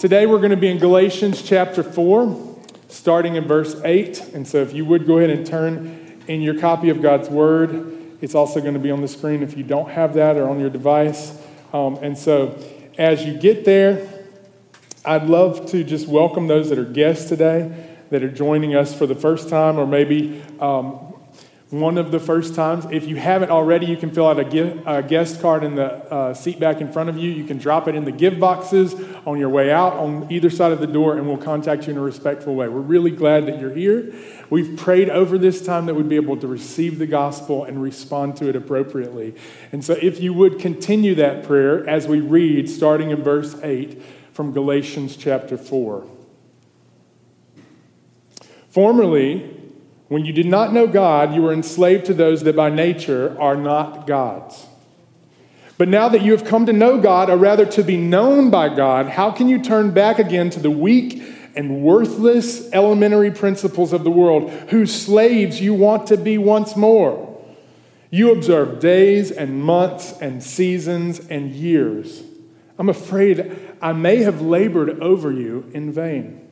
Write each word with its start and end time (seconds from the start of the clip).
Today 0.00 0.24
we're 0.24 0.38
going 0.38 0.48
to 0.48 0.56
be 0.56 0.68
in 0.68 0.78
Galatians 0.78 1.42
chapter 1.42 1.82
4, 1.82 2.58
starting 2.88 3.36
in 3.36 3.46
verse 3.46 3.78
8. 3.84 4.32
And 4.32 4.48
so 4.48 4.62
if 4.62 4.72
you 4.72 4.86
would 4.86 5.06
go 5.06 5.18
ahead 5.18 5.28
and 5.28 5.46
turn 5.46 6.22
in 6.26 6.40
your 6.40 6.58
copy 6.58 6.88
of 6.88 7.02
God's 7.02 7.28
Word, 7.28 8.16
it's 8.22 8.34
also 8.34 8.62
going 8.62 8.72
to 8.72 8.80
be 8.80 8.90
on 8.90 9.02
the 9.02 9.08
screen 9.08 9.42
if 9.42 9.58
you 9.58 9.62
don't 9.62 9.90
have 9.90 10.14
that 10.14 10.38
or 10.38 10.48
on 10.48 10.58
your 10.58 10.70
device. 10.70 11.38
Um, 11.74 11.96
and 11.96 12.16
so 12.16 12.58
as 12.96 13.26
you 13.26 13.34
get 13.36 13.66
there, 13.66 14.08
I'd 15.04 15.24
love 15.24 15.66
to 15.72 15.84
just 15.84 16.08
welcome 16.08 16.46
those 16.46 16.70
that 16.70 16.78
are 16.78 16.84
guests 16.86 17.28
today 17.28 17.70
that 18.08 18.22
are 18.22 18.32
joining 18.32 18.74
us 18.74 18.96
for 18.96 19.04
the 19.06 19.14
first 19.14 19.50
time 19.50 19.78
or 19.78 19.86
maybe 19.86 20.42
um, 20.60 21.09
one 21.70 21.98
of 21.98 22.10
the 22.10 22.18
first 22.18 22.56
times. 22.56 22.84
If 22.90 23.06
you 23.06 23.14
haven't 23.14 23.50
already, 23.50 23.86
you 23.86 23.96
can 23.96 24.10
fill 24.10 24.26
out 24.26 24.40
a, 24.40 24.96
a 24.98 25.02
guest 25.04 25.40
card 25.40 25.62
in 25.62 25.76
the 25.76 25.92
uh, 26.12 26.34
seat 26.34 26.58
back 26.58 26.80
in 26.80 26.92
front 26.92 27.08
of 27.08 27.16
you. 27.16 27.30
You 27.30 27.44
can 27.44 27.58
drop 27.58 27.86
it 27.86 27.94
in 27.94 28.04
the 28.04 28.10
give 28.10 28.40
boxes 28.40 28.94
on 29.24 29.38
your 29.38 29.48
way 29.50 29.70
out 29.70 29.92
on 29.92 30.26
either 30.32 30.50
side 30.50 30.72
of 30.72 30.80
the 30.80 30.88
door, 30.88 31.16
and 31.16 31.28
we'll 31.28 31.36
contact 31.36 31.86
you 31.86 31.92
in 31.92 31.98
a 31.98 32.02
respectful 32.02 32.56
way. 32.56 32.66
We're 32.66 32.80
really 32.80 33.12
glad 33.12 33.46
that 33.46 33.60
you're 33.60 33.74
here. 33.74 34.12
We've 34.50 34.76
prayed 34.76 35.10
over 35.10 35.38
this 35.38 35.64
time 35.64 35.86
that 35.86 35.94
we'd 35.94 36.08
be 36.08 36.16
able 36.16 36.36
to 36.38 36.48
receive 36.48 36.98
the 36.98 37.06
gospel 37.06 37.64
and 37.64 37.80
respond 37.80 38.36
to 38.38 38.48
it 38.48 38.56
appropriately. 38.56 39.36
And 39.70 39.84
so, 39.84 39.92
if 40.02 40.20
you 40.20 40.34
would 40.34 40.58
continue 40.58 41.14
that 41.14 41.44
prayer 41.44 41.88
as 41.88 42.08
we 42.08 42.20
read, 42.20 42.68
starting 42.68 43.10
in 43.10 43.22
verse 43.22 43.54
8 43.62 44.02
from 44.32 44.52
Galatians 44.52 45.16
chapter 45.16 45.56
4. 45.56 46.04
Formerly, 48.70 49.59
when 50.10 50.24
you 50.24 50.32
did 50.32 50.46
not 50.46 50.72
know 50.72 50.88
God, 50.88 51.36
you 51.36 51.40
were 51.40 51.52
enslaved 51.52 52.06
to 52.06 52.14
those 52.14 52.42
that 52.42 52.56
by 52.56 52.68
nature 52.68 53.40
are 53.40 53.54
not 53.54 54.08
God's. 54.08 54.66
But 55.78 55.86
now 55.86 56.08
that 56.08 56.22
you 56.22 56.32
have 56.32 56.44
come 56.44 56.66
to 56.66 56.72
know 56.72 57.00
God, 57.00 57.30
or 57.30 57.36
rather 57.36 57.64
to 57.66 57.84
be 57.84 57.96
known 57.96 58.50
by 58.50 58.74
God, 58.74 59.06
how 59.06 59.30
can 59.30 59.48
you 59.48 59.62
turn 59.62 59.92
back 59.92 60.18
again 60.18 60.50
to 60.50 60.58
the 60.58 60.68
weak 60.68 61.22
and 61.54 61.82
worthless 61.84 62.72
elementary 62.72 63.30
principles 63.30 63.92
of 63.92 64.02
the 64.02 64.10
world, 64.10 64.50
whose 64.70 64.92
slaves 64.92 65.60
you 65.60 65.74
want 65.74 66.08
to 66.08 66.16
be 66.16 66.38
once 66.38 66.74
more? 66.74 67.40
You 68.10 68.32
observe 68.32 68.80
days 68.80 69.30
and 69.30 69.62
months 69.62 70.12
and 70.20 70.42
seasons 70.42 71.20
and 71.20 71.52
years. 71.52 72.24
I'm 72.80 72.88
afraid 72.88 73.56
I 73.80 73.92
may 73.92 74.24
have 74.24 74.40
labored 74.40 75.00
over 75.00 75.30
you 75.30 75.70
in 75.72 75.92
vain. 75.92 76.49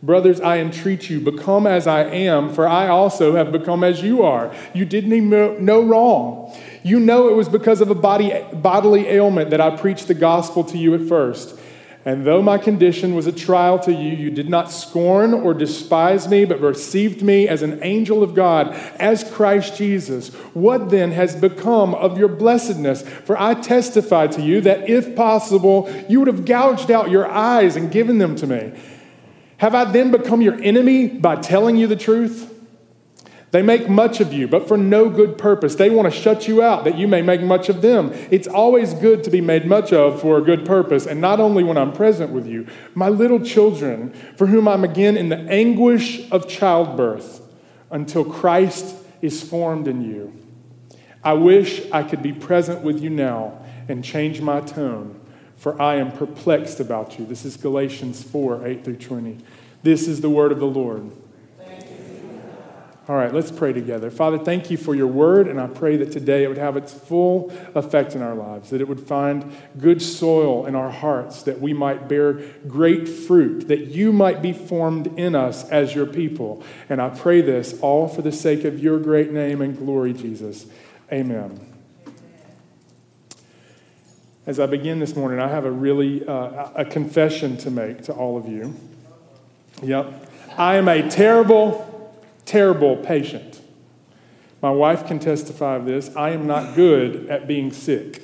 Brothers, 0.00 0.40
I 0.40 0.58
entreat 0.58 1.10
you, 1.10 1.20
become 1.20 1.66
as 1.66 1.88
I 1.88 2.04
am, 2.04 2.54
for 2.54 2.68
I 2.68 2.86
also 2.86 3.34
have 3.34 3.50
become 3.50 3.82
as 3.82 4.00
you 4.00 4.22
are. 4.22 4.54
You 4.72 4.84
did 4.84 5.08
no 5.08 5.82
wrong. 5.82 6.56
You 6.84 7.00
know 7.00 7.28
it 7.28 7.34
was 7.34 7.48
because 7.48 7.80
of 7.80 7.90
a 7.90 7.96
body, 7.96 8.32
bodily 8.52 9.08
ailment 9.08 9.50
that 9.50 9.60
I 9.60 9.76
preached 9.76 10.06
the 10.06 10.14
gospel 10.14 10.62
to 10.64 10.78
you 10.78 10.94
at 10.94 11.02
first. 11.08 11.58
And 12.04 12.24
though 12.24 12.40
my 12.40 12.58
condition 12.58 13.16
was 13.16 13.26
a 13.26 13.32
trial 13.32 13.78
to 13.80 13.92
you, 13.92 14.16
you 14.16 14.30
did 14.30 14.48
not 14.48 14.70
scorn 14.70 15.34
or 15.34 15.52
despise 15.52 16.28
me, 16.28 16.44
but 16.44 16.60
received 16.60 17.20
me 17.20 17.48
as 17.48 17.60
an 17.60 17.80
angel 17.82 18.22
of 18.22 18.34
God, 18.34 18.72
as 18.98 19.28
Christ 19.30 19.76
Jesus. 19.76 20.32
What 20.54 20.90
then 20.90 21.10
has 21.10 21.34
become 21.34 21.94
of 21.96 22.16
your 22.16 22.28
blessedness? 22.28 23.02
For 23.02 23.38
I 23.38 23.54
testify 23.54 24.28
to 24.28 24.40
you 24.40 24.60
that 24.60 24.88
if 24.88 25.16
possible, 25.16 25.92
you 26.08 26.20
would 26.20 26.28
have 26.28 26.44
gouged 26.46 26.90
out 26.90 27.10
your 27.10 27.28
eyes 27.28 27.74
and 27.74 27.90
given 27.90 28.18
them 28.18 28.36
to 28.36 28.46
me. 28.46 28.72
Have 29.58 29.74
I 29.74 29.84
then 29.84 30.10
become 30.10 30.40
your 30.40 30.60
enemy 30.62 31.08
by 31.08 31.36
telling 31.36 31.76
you 31.76 31.86
the 31.86 31.96
truth? 31.96 32.54
They 33.50 33.62
make 33.62 33.88
much 33.88 34.20
of 34.20 34.32
you, 34.32 34.46
but 34.46 34.68
for 34.68 34.76
no 34.76 35.08
good 35.08 35.38
purpose. 35.38 35.74
They 35.74 35.88
want 35.88 36.12
to 36.12 36.16
shut 36.16 36.46
you 36.46 36.62
out 36.62 36.84
that 36.84 36.98
you 36.98 37.08
may 37.08 37.22
make 37.22 37.40
much 37.40 37.68
of 37.68 37.80
them. 37.80 38.12
It's 38.30 38.46
always 38.46 38.92
good 38.94 39.24
to 39.24 39.30
be 39.30 39.40
made 39.40 39.66
much 39.66 39.92
of 39.92 40.20
for 40.20 40.36
a 40.36 40.42
good 40.42 40.66
purpose, 40.66 41.06
and 41.06 41.20
not 41.20 41.40
only 41.40 41.64
when 41.64 41.78
I'm 41.78 41.92
present 41.92 42.30
with 42.30 42.46
you. 42.46 42.66
My 42.94 43.08
little 43.08 43.40
children, 43.40 44.12
for 44.36 44.46
whom 44.46 44.68
I'm 44.68 44.84
again 44.84 45.16
in 45.16 45.30
the 45.30 45.38
anguish 45.38 46.30
of 46.30 46.46
childbirth 46.46 47.40
until 47.90 48.24
Christ 48.24 48.94
is 49.22 49.42
formed 49.42 49.88
in 49.88 50.02
you. 50.02 50.32
I 51.24 51.32
wish 51.32 51.90
I 51.90 52.02
could 52.02 52.22
be 52.22 52.32
present 52.32 52.82
with 52.82 53.00
you 53.00 53.10
now 53.10 53.64
and 53.88 54.04
change 54.04 54.40
my 54.42 54.60
tone 54.60 55.18
for 55.58 55.80
I 55.80 55.96
am 55.96 56.12
perplexed 56.12 56.80
about 56.80 57.18
you. 57.18 57.26
This 57.26 57.44
is 57.44 57.56
Galatians 57.56 58.22
4 58.22 58.66
8 58.66 58.84
through 58.84 58.96
20. 58.96 59.38
This 59.82 60.08
is 60.08 60.20
the 60.20 60.30
word 60.30 60.52
of 60.52 60.60
the 60.60 60.66
Lord. 60.66 61.10
All 63.08 63.16
right, 63.16 63.32
let's 63.32 63.50
pray 63.50 63.72
together. 63.72 64.10
Father, 64.10 64.36
thank 64.38 64.70
you 64.70 64.76
for 64.76 64.94
your 64.94 65.06
word, 65.06 65.48
and 65.48 65.58
I 65.58 65.66
pray 65.66 65.96
that 65.96 66.12
today 66.12 66.44
it 66.44 66.48
would 66.48 66.58
have 66.58 66.76
its 66.76 66.92
full 66.92 67.50
effect 67.74 68.14
in 68.14 68.20
our 68.20 68.34
lives, 68.34 68.68
that 68.68 68.82
it 68.82 68.88
would 68.88 69.00
find 69.00 69.50
good 69.78 70.02
soil 70.02 70.66
in 70.66 70.74
our 70.74 70.90
hearts, 70.90 71.42
that 71.44 71.58
we 71.58 71.72
might 71.72 72.06
bear 72.06 72.34
great 72.66 73.08
fruit, 73.08 73.68
that 73.68 73.86
you 73.86 74.12
might 74.12 74.42
be 74.42 74.52
formed 74.52 75.18
in 75.18 75.34
us 75.34 75.66
as 75.70 75.94
your 75.94 76.04
people. 76.04 76.62
And 76.90 77.00
I 77.00 77.08
pray 77.08 77.40
this 77.40 77.80
all 77.80 78.08
for 78.08 78.20
the 78.20 78.32
sake 78.32 78.64
of 78.64 78.78
your 78.78 78.98
great 78.98 79.32
name 79.32 79.62
and 79.62 79.74
glory, 79.74 80.12
Jesus. 80.12 80.66
Amen 81.10 81.77
as 84.48 84.58
I 84.58 84.64
begin 84.64 84.98
this 84.98 85.14
morning, 85.14 85.40
I 85.40 85.48
have 85.48 85.66
a 85.66 85.70
really 85.70 86.26
uh, 86.26 86.70
a 86.74 86.84
confession 86.86 87.58
to 87.58 87.70
make 87.70 88.04
to 88.04 88.14
all 88.14 88.38
of 88.38 88.48
you. 88.48 88.74
Yep. 89.82 90.26
I 90.56 90.76
am 90.76 90.88
a 90.88 91.06
terrible, 91.06 92.16
terrible 92.46 92.96
patient. 92.96 93.60
My 94.62 94.70
wife 94.70 95.06
can 95.06 95.18
testify 95.18 95.76
of 95.76 95.84
this. 95.84 96.16
I 96.16 96.30
am 96.30 96.46
not 96.46 96.74
good 96.74 97.26
at 97.28 97.46
being 97.46 97.70
sick. 97.72 98.22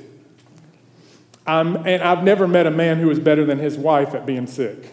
I'm, 1.47 1.87
and 1.87 2.03
I've 2.03 2.25
never 2.25 2.49
met 2.49 2.67
a 2.67 2.71
man 2.71 3.01
who 3.01 3.11
is 3.11 3.21
better 3.21 3.45
than 3.45 3.59
his 3.59 3.77
wife 3.77 4.15
at 4.15 4.25
being 4.25 4.47
sick. 4.47 4.93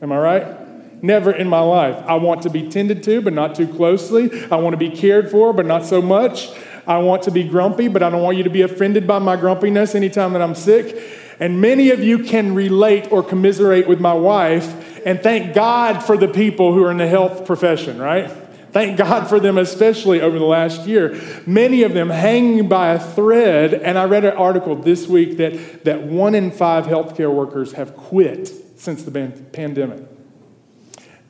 Am 0.00 0.10
I 0.10 0.18
right? 0.18 1.02
Never 1.02 1.30
in 1.30 1.46
my 1.46 1.60
life. 1.60 2.02
I 2.06 2.14
want 2.14 2.40
to 2.44 2.50
be 2.50 2.70
tended 2.70 3.02
to, 3.02 3.20
but 3.20 3.34
not 3.34 3.54
too 3.54 3.68
closely. 3.68 4.30
I 4.50 4.56
want 4.56 4.72
to 4.72 4.78
be 4.78 4.90
cared 4.90 5.30
for, 5.30 5.52
but 5.52 5.66
not 5.66 5.84
so 5.84 6.00
much. 6.00 6.48
I 6.90 6.98
want 6.98 7.22
to 7.22 7.30
be 7.30 7.44
grumpy, 7.44 7.86
but 7.86 8.02
I 8.02 8.10
don't 8.10 8.20
want 8.20 8.36
you 8.36 8.42
to 8.42 8.50
be 8.50 8.62
offended 8.62 9.06
by 9.06 9.20
my 9.20 9.36
grumpiness 9.36 9.94
anytime 9.94 10.32
that 10.32 10.42
I'm 10.42 10.56
sick. 10.56 11.00
And 11.38 11.60
many 11.60 11.90
of 11.90 12.00
you 12.00 12.18
can 12.24 12.52
relate 12.52 13.12
or 13.12 13.22
commiserate 13.22 13.86
with 13.86 14.00
my 14.00 14.12
wife, 14.12 15.06
and 15.06 15.22
thank 15.22 15.54
God 15.54 16.02
for 16.02 16.16
the 16.16 16.26
people 16.26 16.74
who 16.74 16.82
are 16.82 16.90
in 16.90 16.96
the 16.96 17.06
health 17.06 17.46
profession, 17.46 18.00
right? 18.00 18.28
Thank 18.72 18.98
God 18.98 19.28
for 19.28 19.38
them, 19.38 19.56
especially 19.56 20.20
over 20.20 20.36
the 20.36 20.44
last 20.44 20.84
year. 20.88 21.20
Many 21.46 21.84
of 21.84 21.94
them 21.94 22.10
hanging 22.10 22.68
by 22.68 22.88
a 22.94 22.98
thread. 22.98 23.72
And 23.72 23.96
I 23.96 24.04
read 24.04 24.24
an 24.24 24.36
article 24.36 24.74
this 24.74 25.06
week 25.06 25.36
that, 25.36 25.84
that 25.84 26.02
one 26.02 26.34
in 26.34 26.50
five 26.50 26.86
healthcare 26.86 27.32
workers 27.32 27.72
have 27.72 27.96
quit 27.96 28.48
since 28.76 29.04
the 29.04 29.12
pandemic. 29.52 30.06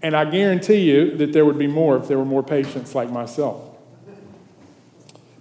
And 0.03 0.17
I 0.17 0.25
guarantee 0.25 0.91
you 0.91 1.17
that 1.19 1.35
there 1.35 1.45
would 1.45 1.59
be 1.59 1.67
more 1.67 1.99
if 1.99 2.09
there 2.09 2.19
were 2.19 2.25
more 2.25 2.43
patients 2.43 2.95
like 2.95 3.11
myself. 3.11 3.70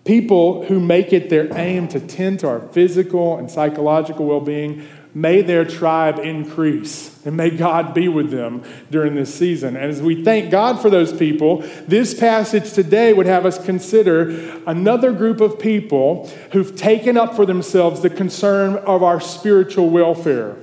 People 0.09 0.65
who 0.65 0.79
make 0.79 1.13
it 1.13 1.29
their 1.29 1.55
aim 1.55 1.87
to 1.89 1.99
tend 1.99 2.39
to 2.39 2.47
our 2.47 2.61
physical 2.69 3.37
and 3.37 3.51
psychological 3.51 4.25
well 4.25 4.41
being, 4.41 4.87
may 5.13 5.43
their 5.43 5.63
tribe 5.63 6.17
increase 6.17 7.23
and 7.27 7.37
may 7.37 7.51
God 7.51 7.93
be 7.93 8.07
with 8.07 8.31
them 8.31 8.63
during 8.89 9.13
this 9.13 9.31
season. 9.31 9.75
And 9.75 9.85
as 9.85 10.01
we 10.01 10.23
thank 10.23 10.49
God 10.49 10.81
for 10.81 10.89
those 10.89 11.13
people, 11.13 11.57
this 11.87 12.19
passage 12.19 12.73
today 12.73 13.13
would 13.13 13.27
have 13.27 13.45
us 13.45 13.63
consider 13.63 14.31
another 14.65 15.11
group 15.11 15.41
of 15.41 15.59
people 15.59 16.27
who've 16.53 16.75
taken 16.75 17.15
up 17.15 17.35
for 17.35 17.45
themselves 17.45 18.01
the 18.01 18.09
concern 18.09 18.77
of 18.77 19.03
our 19.03 19.21
spiritual 19.21 19.91
welfare 19.91 20.57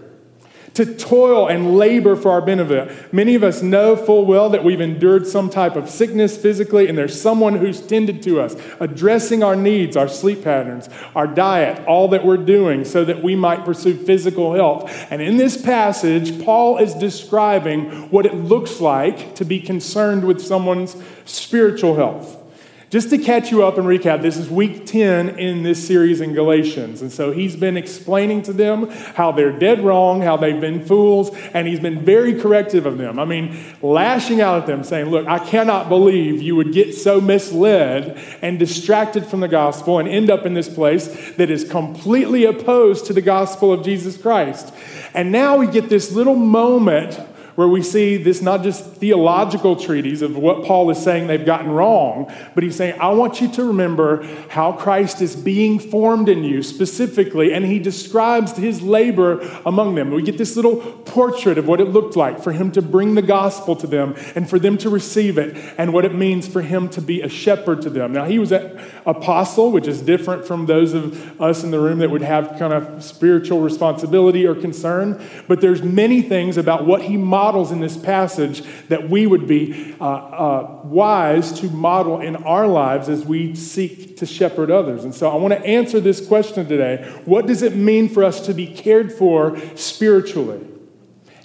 to 0.76 0.94
toil 0.94 1.48
and 1.48 1.76
labor 1.76 2.16
for 2.16 2.30
our 2.30 2.40
benefit. 2.40 3.12
Many 3.12 3.34
of 3.34 3.42
us 3.42 3.62
know 3.62 3.96
full 3.96 4.24
well 4.26 4.50
that 4.50 4.62
we've 4.62 4.80
endured 4.80 5.26
some 5.26 5.50
type 5.50 5.74
of 5.74 5.88
sickness 5.90 6.36
physically, 6.36 6.88
and 6.88 6.96
there's 6.96 7.20
someone 7.20 7.56
who's 7.56 7.80
tended 7.80 8.22
to 8.22 8.40
us, 8.40 8.54
addressing 8.78 9.42
our 9.42 9.56
needs, 9.56 9.96
our 9.96 10.08
sleep 10.08 10.44
patterns, 10.44 10.88
our 11.14 11.26
diet, 11.26 11.84
all 11.86 12.08
that 12.08 12.24
we're 12.24 12.36
doing 12.36 12.84
so 12.84 13.04
that 13.04 13.22
we 13.22 13.34
might 13.34 13.64
pursue 13.64 13.96
physical 13.96 14.54
health. 14.54 14.90
And 15.10 15.20
in 15.22 15.36
this 15.36 15.60
passage, 15.60 16.44
Paul 16.44 16.78
is 16.78 16.94
describing 16.94 18.10
what 18.10 18.26
it 18.26 18.34
looks 18.34 18.80
like 18.80 19.34
to 19.36 19.44
be 19.44 19.60
concerned 19.60 20.24
with 20.24 20.40
someone's 20.40 20.96
spiritual 21.24 21.96
health. 21.96 22.45
Just 22.88 23.10
to 23.10 23.18
catch 23.18 23.50
you 23.50 23.64
up 23.64 23.78
and 23.78 23.86
recap, 23.86 24.22
this 24.22 24.36
is 24.36 24.48
week 24.48 24.86
10 24.86 25.40
in 25.40 25.64
this 25.64 25.84
series 25.84 26.20
in 26.20 26.34
Galatians. 26.34 27.02
And 27.02 27.10
so 27.10 27.32
he's 27.32 27.56
been 27.56 27.76
explaining 27.76 28.42
to 28.42 28.52
them 28.52 28.88
how 28.88 29.32
they're 29.32 29.58
dead 29.58 29.80
wrong, 29.80 30.22
how 30.22 30.36
they've 30.36 30.60
been 30.60 30.84
fools, 30.84 31.30
and 31.52 31.66
he's 31.66 31.80
been 31.80 32.04
very 32.04 32.40
corrective 32.40 32.86
of 32.86 32.96
them. 32.96 33.18
I 33.18 33.24
mean, 33.24 33.58
lashing 33.82 34.40
out 34.40 34.60
at 34.60 34.66
them, 34.68 34.84
saying, 34.84 35.06
Look, 35.06 35.26
I 35.26 35.40
cannot 35.40 35.88
believe 35.88 36.40
you 36.40 36.54
would 36.54 36.72
get 36.72 36.94
so 36.94 37.20
misled 37.20 38.22
and 38.40 38.56
distracted 38.56 39.26
from 39.26 39.40
the 39.40 39.48
gospel 39.48 39.98
and 39.98 40.08
end 40.08 40.30
up 40.30 40.46
in 40.46 40.54
this 40.54 40.68
place 40.68 41.08
that 41.32 41.50
is 41.50 41.68
completely 41.68 42.44
opposed 42.44 43.06
to 43.06 43.12
the 43.12 43.20
gospel 43.20 43.72
of 43.72 43.84
Jesus 43.84 44.16
Christ. 44.16 44.72
And 45.12 45.32
now 45.32 45.56
we 45.56 45.66
get 45.66 45.88
this 45.88 46.12
little 46.12 46.36
moment 46.36 47.18
where 47.56 47.68
we 47.68 47.82
see 47.82 48.16
this 48.16 48.40
not 48.40 48.62
just 48.62 48.84
theological 48.84 49.74
treatise 49.76 50.22
of 50.22 50.36
what 50.36 50.64
Paul 50.64 50.88
is 50.90 51.02
saying 51.02 51.26
they've 51.26 51.44
gotten 51.44 51.70
wrong, 51.70 52.32
but 52.54 52.62
he's 52.62 52.76
saying, 52.76 53.00
I 53.00 53.08
want 53.10 53.40
you 53.40 53.48
to 53.52 53.64
remember 53.64 54.24
how 54.48 54.72
Christ 54.72 55.20
is 55.20 55.34
being 55.34 55.78
formed 55.78 56.28
in 56.28 56.44
you 56.44 56.62
specifically, 56.62 57.52
and 57.52 57.64
he 57.64 57.78
describes 57.78 58.52
his 58.56 58.80
labor 58.80 59.40
among 59.66 59.96
them. 59.96 60.10
We 60.10 60.22
get 60.22 60.38
this 60.38 60.54
little 60.54 60.76
portrait 60.76 61.58
of 61.58 61.66
what 61.66 61.80
it 61.80 61.86
looked 61.86 62.14
like 62.14 62.40
for 62.40 62.52
him 62.52 62.70
to 62.72 62.82
bring 62.82 63.14
the 63.14 63.22
gospel 63.22 63.74
to 63.76 63.86
them 63.86 64.14
and 64.34 64.48
for 64.48 64.58
them 64.58 64.78
to 64.78 64.90
receive 64.90 65.38
it, 65.38 65.56
and 65.78 65.92
what 65.92 66.04
it 66.04 66.14
means 66.14 66.46
for 66.46 66.62
him 66.62 66.88
to 66.90 67.00
be 67.00 67.22
a 67.22 67.28
shepherd 67.28 67.82
to 67.82 67.90
them. 67.90 68.12
Now, 68.12 68.24
he 68.24 68.38
was 68.38 68.52
an 68.52 68.78
apostle, 69.06 69.72
which 69.72 69.88
is 69.88 70.02
different 70.02 70.46
from 70.46 70.66
those 70.66 70.92
of 70.92 71.40
us 71.40 71.64
in 71.64 71.70
the 71.70 71.80
room 71.80 71.98
that 71.98 72.10
would 72.10 72.22
have 72.22 72.56
kind 72.58 72.72
of 72.72 73.02
spiritual 73.02 73.60
responsibility 73.60 74.46
or 74.46 74.54
concern, 74.54 75.22
but 75.48 75.60
there's 75.60 75.82
many 75.82 76.20
things 76.20 76.56
about 76.56 76.84
what 76.84 77.02
he 77.02 77.16
models 77.46 77.70
in 77.70 77.78
this 77.78 77.96
passage 77.96 78.60
that 78.88 79.08
we 79.08 79.24
would 79.24 79.46
be 79.46 79.94
uh, 80.00 80.04
uh, 80.04 80.80
wise 80.82 81.52
to 81.60 81.70
model 81.70 82.20
in 82.20 82.34
our 82.34 82.66
lives 82.66 83.08
as 83.08 83.24
we 83.24 83.54
seek 83.54 84.16
to 84.16 84.26
shepherd 84.26 84.68
others. 84.68 85.04
And 85.04 85.14
so 85.14 85.30
I 85.30 85.36
want 85.36 85.54
to 85.54 85.64
answer 85.64 86.00
this 86.00 86.26
question 86.26 86.66
today 86.66 87.08
What 87.24 87.46
does 87.46 87.62
it 87.62 87.76
mean 87.76 88.08
for 88.08 88.24
us 88.24 88.44
to 88.46 88.52
be 88.52 88.66
cared 88.66 89.12
for 89.12 89.56
spiritually? 89.76 90.60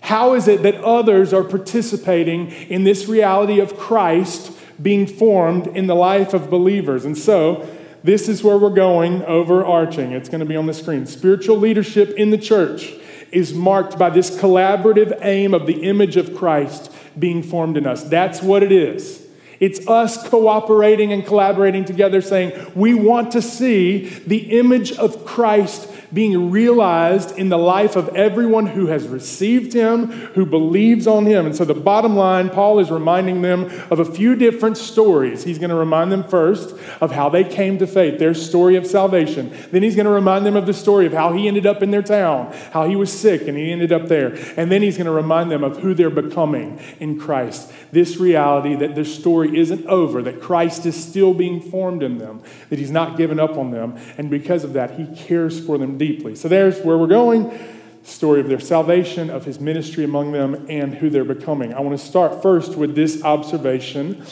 How 0.01 0.33
is 0.33 0.47
it 0.47 0.63
that 0.63 0.75
others 0.83 1.33
are 1.33 1.43
participating 1.43 2.47
in 2.75 2.83
this 2.83 3.07
reality 3.07 3.59
of 3.59 3.77
Christ 3.77 4.51
being 4.81 5.05
formed 5.05 5.67
in 5.67 5.85
the 5.85 5.93
life 5.93 6.33
of 6.33 6.49
believers? 6.49 7.05
And 7.05 7.15
so, 7.15 7.67
this 8.03 8.27
is 8.27 8.43
where 8.43 8.57
we're 8.57 8.71
going 8.71 9.21
overarching. 9.25 10.13
It's 10.13 10.29
going 10.29 10.39
to 10.39 10.47
be 10.47 10.55
on 10.55 10.65
the 10.65 10.73
screen. 10.73 11.05
Spiritual 11.05 11.57
leadership 11.57 12.09
in 12.17 12.31
the 12.31 12.39
church 12.39 12.95
is 13.31 13.53
marked 13.53 13.97
by 13.97 14.09
this 14.09 14.29
collaborative 14.29 15.17
aim 15.21 15.53
of 15.53 15.65
the 15.65 15.83
image 15.83 16.17
of 16.17 16.35
Christ 16.35 16.91
being 17.17 17.43
formed 17.43 17.77
in 17.77 17.87
us. 17.87 18.03
That's 18.03 18.41
what 18.41 18.63
it 18.63 18.71
is. 18.71 19.25
It's 19.59 19.87
us 19.87 20.27
cooperating 20.27 21.13
and 21.13 21.25
collaborating 21.25 21.85
together, 21.85 22.21
saying, 22.21 22.71
We 22.73 22.95
want 22.95 23.31
to 23.33 23.41
see 23.41 24.05
the 24.25 24.57
image 24.59 24.91
of 24.93 25.23
Christ 25.25 25.87
being 26.13 26.51
realized 26.51 27.37
in 27.37 27.49
the 27.49 27.57
life 27.57 27.95
of 27.95 28.09
everyone 28.09 28.67
who 28.67 28.87
has 28.87 29.07
received 29.07 29.73
him, 29.73 30.07
who 30.07 30.45
believes 30.45 31.07
on 31.07 31.25
him. 31.25 31.45
And 31.45 31.55
so, 31.55 31.65
the 31.65 31.73
bottom 31.73 32.15
line, 32.15 32.49
Paul 32.49 32.79
is 32.79 32.91
reminding 32.91 33.41
them 33.41 33.65
of 33.89 33.99
a 33.99 34.05
few 34.05 34.35
different 34.35 34.77
stories. 34.77 35.43
He's 35.43 35.59
going 35.59 35.69
to 35.69 35.75
remind 35.75 36.11
them 36.11 36.23
first 36.23 36.75
of 36.99 37.11
how 37.11 37.29
they 37.29 37.43
came 37.43 37.77
to 37.79 37.87
faith, 37.87 38.19
their 38.19 38.33
story 38.33 38.75
of 38.75 38.85
salvation. 38.85 39.51
Then 39.71 39.83
he's 39.83 39.95
going 39.95 40.05
to 40.05 40.11
remind 40.11 40.45
them 40.45 40.55
of 40.55 40.65
the 40.65 40.73
story 40.73 41.05
of 41.05 41.13
how 41.13 41.33
he 41.33 41.47
ended 41.47 41.65
up 41.65 41.81
in 41.81 41.91
their 41.91 42.01
town, 42.01 42.53
how 42.71 42.87
he 42.87 42.95
was 42.95 43.11
sick 43.11 43.47
and 43.47 43.57
he 43.57 43.71
ended 43.71 43.91
up 43.91 44.07
there. 44.07 44.35
And 44.57 44.71
then 44.71 44.81
he's 44.81 44.97
going 44.97 45.05
to 45.05 45.11
remind 45.11 45.51
them 45.51 45.63
of 45.63 45.77
who 45.77 45.93
they're 45.93 46.09
becoming 46.09 46.79
in 46.99 47.19
Christ. 47.19 47.71
This 47.91 48.17
reality 48.17 48.75
that 48.75 48.95
their 48.95 49.05
story 49.05 49.57
isn't 49.57 49.85
over, 49.85 50.21
that 50.21 50.41
Christ 50.41 50.85
is 50.85 51.01
still 51.01 51.33
being 51.33 51.61
formed 51.61 52.03
in 52.03 52.17
them, 52.17 52.41
that 52.69 52.79
he's 52.79 52.91
not 52.91 53.17
given 53.17 53.39
up 53.39 53.57
on 53.57 53.71
them. 53.71 53.97
And 54.17 54.29
because 54.29 54.63
of 54.63 54.73
that, 54.73 54.91
he 54.91 55.07
cares 55.15 55.63
for 55.65 55.77
them 55.77 55.97
deeply. 56.01 56.33
So 56.35 56.47
there's 56.47 56.79
where 56.79 56.97
we're 56.97 57.05
going 57.05 57.55
story 58.03 58.39
of 58.39 58.47
their 58.47 58.59
salvation, 58.59 59.29
of 59.29 59.45
his 59.45 59.59
ministry 59.59 60.03
among 60.03 60.31
them, 60.31 60.65
and 60.67 60.95
who 60.95 61.07
they're 61.07 61.23
becoming. 61.23 61.71
I 61.71 61.81
want 61.81 61.95
to 61.99 62.03
start 62.03 62.41
first 62.41 62.75
with 62.75 62.95
this 62.95 63.23
observation 63.23 64.25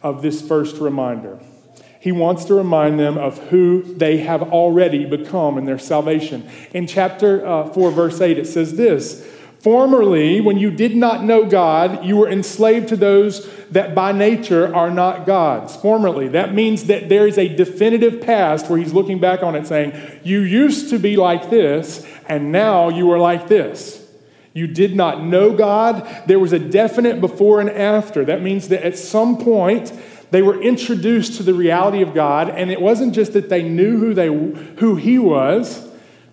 of 0.00 0.22
this 0.22 0.40
first 0.40 0.76
reminder. 0.76 1.40
He 1.98 2.12
wants 2.12 2.44
to 2.44 2.54
remind 2.54 3.00
them 3.00 3.18
of 3.18 3.38
who 3.48 3.82
they 3.82 4.18
have 4.18 4.40
already 4.40 5.04
become 5.04 5.58
in 5.58 5.64
their 5.64 5.80
salvation. 5.80 6.48
In 6.72 6.86
chapter 6.86 7.44
uh, 7.44 7.72
4, 7.72 7.90
verse 7.90 8.20
8, 8.20 8.38
it 8.38 8.46
says 8.46 8.76
this 8.76 9.28
Formerly, 9.60 10.40
when 10.40 10.58
you 10.58 10.70
did 10.70 10.96
not 10.96 11.24
know 11.24 11.44
God, 11.46 12.04
you 12.04 12.16
were 12.16 12.28
enslaved 12.28 12.88
to 12.88 12.96
those 12.96 13.50
that 13.70 13.94
by 13.94 14.12
nature 14.12 14.74
are 14.74 14.90
not 14.90 15.26
God's. 15.26 15.74
Formerly, 15.76 16.28
that 16.28 16.54
means 16.54 16.84
that 16.84 17.08
there 17.08 17.26
is 17.26 17.36
a 17.36 17.48
definitive 17.48 18.20
past 18.20 18.68
where 18.68 18.78
he's 18.78 18.92
looking 18.92 19.18
back 19.18 19.42
on 19.42 19.54
it 19.56 19.66
saying, 19.66 19.92
You 20.22 20.40
used 20.40 20.90
to 20.90 20.98
be 20.98 21.16
like 21.16 21.50
this, 21.50 22.06
and 22.28 22.52
now 22.52 22.88
you 22.88 23.10
are 23.10 23.18
like 23.18 23.48
this. 23.48 24.02
You 24.52 24.66
did 24.66 24.96
not 24.96 25.22
know 25.22 25.54
God. 25.54 26.06
There 26.26 26.38
was 26.38 26.52
a 26.52 26.58
definite 26.58 27.20
before 27.20 27.60
and 27.60 27.68
after. 27.68 28.24
That 28.24 28.42
means 28.42 28.68
that 28.68 28.84
at 28.86 28.96
some 28.96 29.36
point, 29.38 29.92
they 30.30 30.42
were 30.42 30.60
introduced 30.60 31.36
to 31.36 31.42
the 31.42 31.54
reality 31.54 32.02
of 32.02 32.14
God, 32.14 32.48
and 32.50 32.70
it 32.70 32.80
wasn't 32.80 33.14
just 33.14 33.32
that 33.34 33.48
they 33.48 33.62
knew 33.62 33.98
who, 33.98 34.14
they, 34.14 34.28
who 34.28 34.96
He 34.96 35.18
was, 35.18 35.85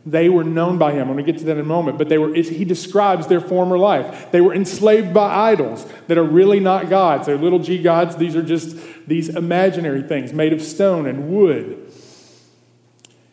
they 0.05 0.27
were 0.27 0.44
known 0.44 0.77
by 0.77 0.91
him. 0.91 1.07
I'm 1.07 1.13
going 1.13 1.25
to 1.25 1.31
get 1.31 1.39
to 1.39 1.45
that 1.45 1.53
in 1.53 1.59
a 1.59 1.63
moment. 1.63 1.97
But 1.97 2.09
they 2.09 2.17
were, 2.17 2.33
he 2.33 2.65
describes 2.65 3.27
their 3.27 3.39
former 3.39 3.77
life. 3.77 4.31
They 4.31 4.41
were 4.41 4.53
enslaved 4.53 5.13
by 5.13 5.51
idols 5.51 5.85
that 6.07 6.17
are 6.17 6.23
really 6.23 6.59
not 6.59 6.89
gods. 6.89 7.27
They're 7.27 7.38
little 7.38 7.59
g 7.59 7.81
gods. 7.81 8.17
These 8.17 8.35
are 8.35 8.44
just 8.44 8.77
these 9.07 9.29
imaginary 9.29 10.01
things 10.01 10.33
made 10.33 10.51
of 10.51 10.61
stone 10.61 11.07
and 11.07 11.29
wood 11.29 11.91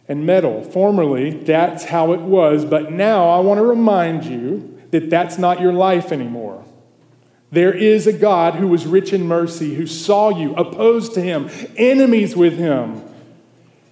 and 0.07 0.25
metal. 0.25 0.63
Formerly, 0.63 1.31
that's 1.31 1.85
how 1.85 2.13
it 2.13 2.21
was. 2.21 2.65
But 2.65 2.93
now 2.93 3.29
I 3.29 3.41
want 3.41 3.59
to 3.59 3.65
remind 3.65 4.25
you 4.25 4.81
that 4.93 5.11
that's 5.11 5.39
not 5.39 5.61
your 5.61 5.73
life 5.73 6.13
anymore. 6.13 6.65
There 7.53 7.73
is 7.73 8.07
a 8.07 8.13
God 8.13 8.55
who 8.55 8.69
was 8.69 8.87
rich 8.87 9.13
in 9.13 9.27
mercy, 9.27 9.75
who 9.75 9.89
saw 9.89 10.29
you, 10.29 10.55
opposed 10.55 11.15
to 11.15 11.21
him, 11.21 11.51
enemies 11.77 12.37
with 12.37 12.57
him 12.57 13.03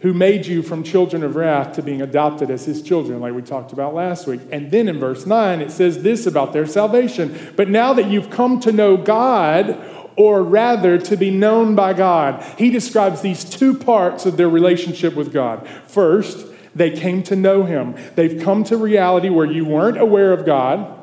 who 0.00 0.14
made 0.14 0.46
you 0.46 0.62
from 0.62 0.84
children 0.84 1.24
of 1.24 1.34
wrath 1.34 1.74
to 1.74 1.82
being 1.82 2.00
adopted 2.00 2.50
as 2.50 2.64
his 2.64 2.82
children, 2.82 3.20
like 3.20 3.34
we 3.34 3.42
talked 3.42 3.72
about 3.72 3.94
last 3.94 4.26
week. 4.26 4.40
And 4.52 4.70
then 4.70 4.88
in 4.88 5.00
verse 5.00 5.26
9, 5.26 5.60
it 5.60 5.72
says 5.72 6.02
this 6.02 6.26
about 6.26 6.52
their 6.52 6.66
salvation. 6.66 7.52
But 7.56 7.68
now 7.68 7.92
that 7.94 8.08
you've 8.08 8.30
come 8.30 8.60
to 8.60 8.70
know 8.70 8.96
God, 8.96 9.76
or 10.16 10.42
rather 10.42 10.98
to 10.98 11.16
be 11.16 11.30
known 11.30 11.74
by 11.74 11.92
God, 11.94 12.44
he 12.58 12.70
describes 12.70 13.22
these 13.22 13.44
two 13.44 13.74
parts 13.74 14.26
of 14.26 14.36
their 14.36 14.48
relationship 14.48 15.14
with 15.14 15.32
God. 15.32 15.66
First, 15.86 16.46
they 16.74 16.90
came 16.90 17.22
to 17.24 17.36
know 17.36 17.64
him. 17.64 17.96
They've 18.14 18.40
come 18.40 18.64
to 18.64 18.76
reality 18.76 19.28
where 19.30 19.46
you 19.46 19.64
weren't 19.64 19.98
aware 19.98 20.32
of 20.32 20.44
God, 20.44 20.94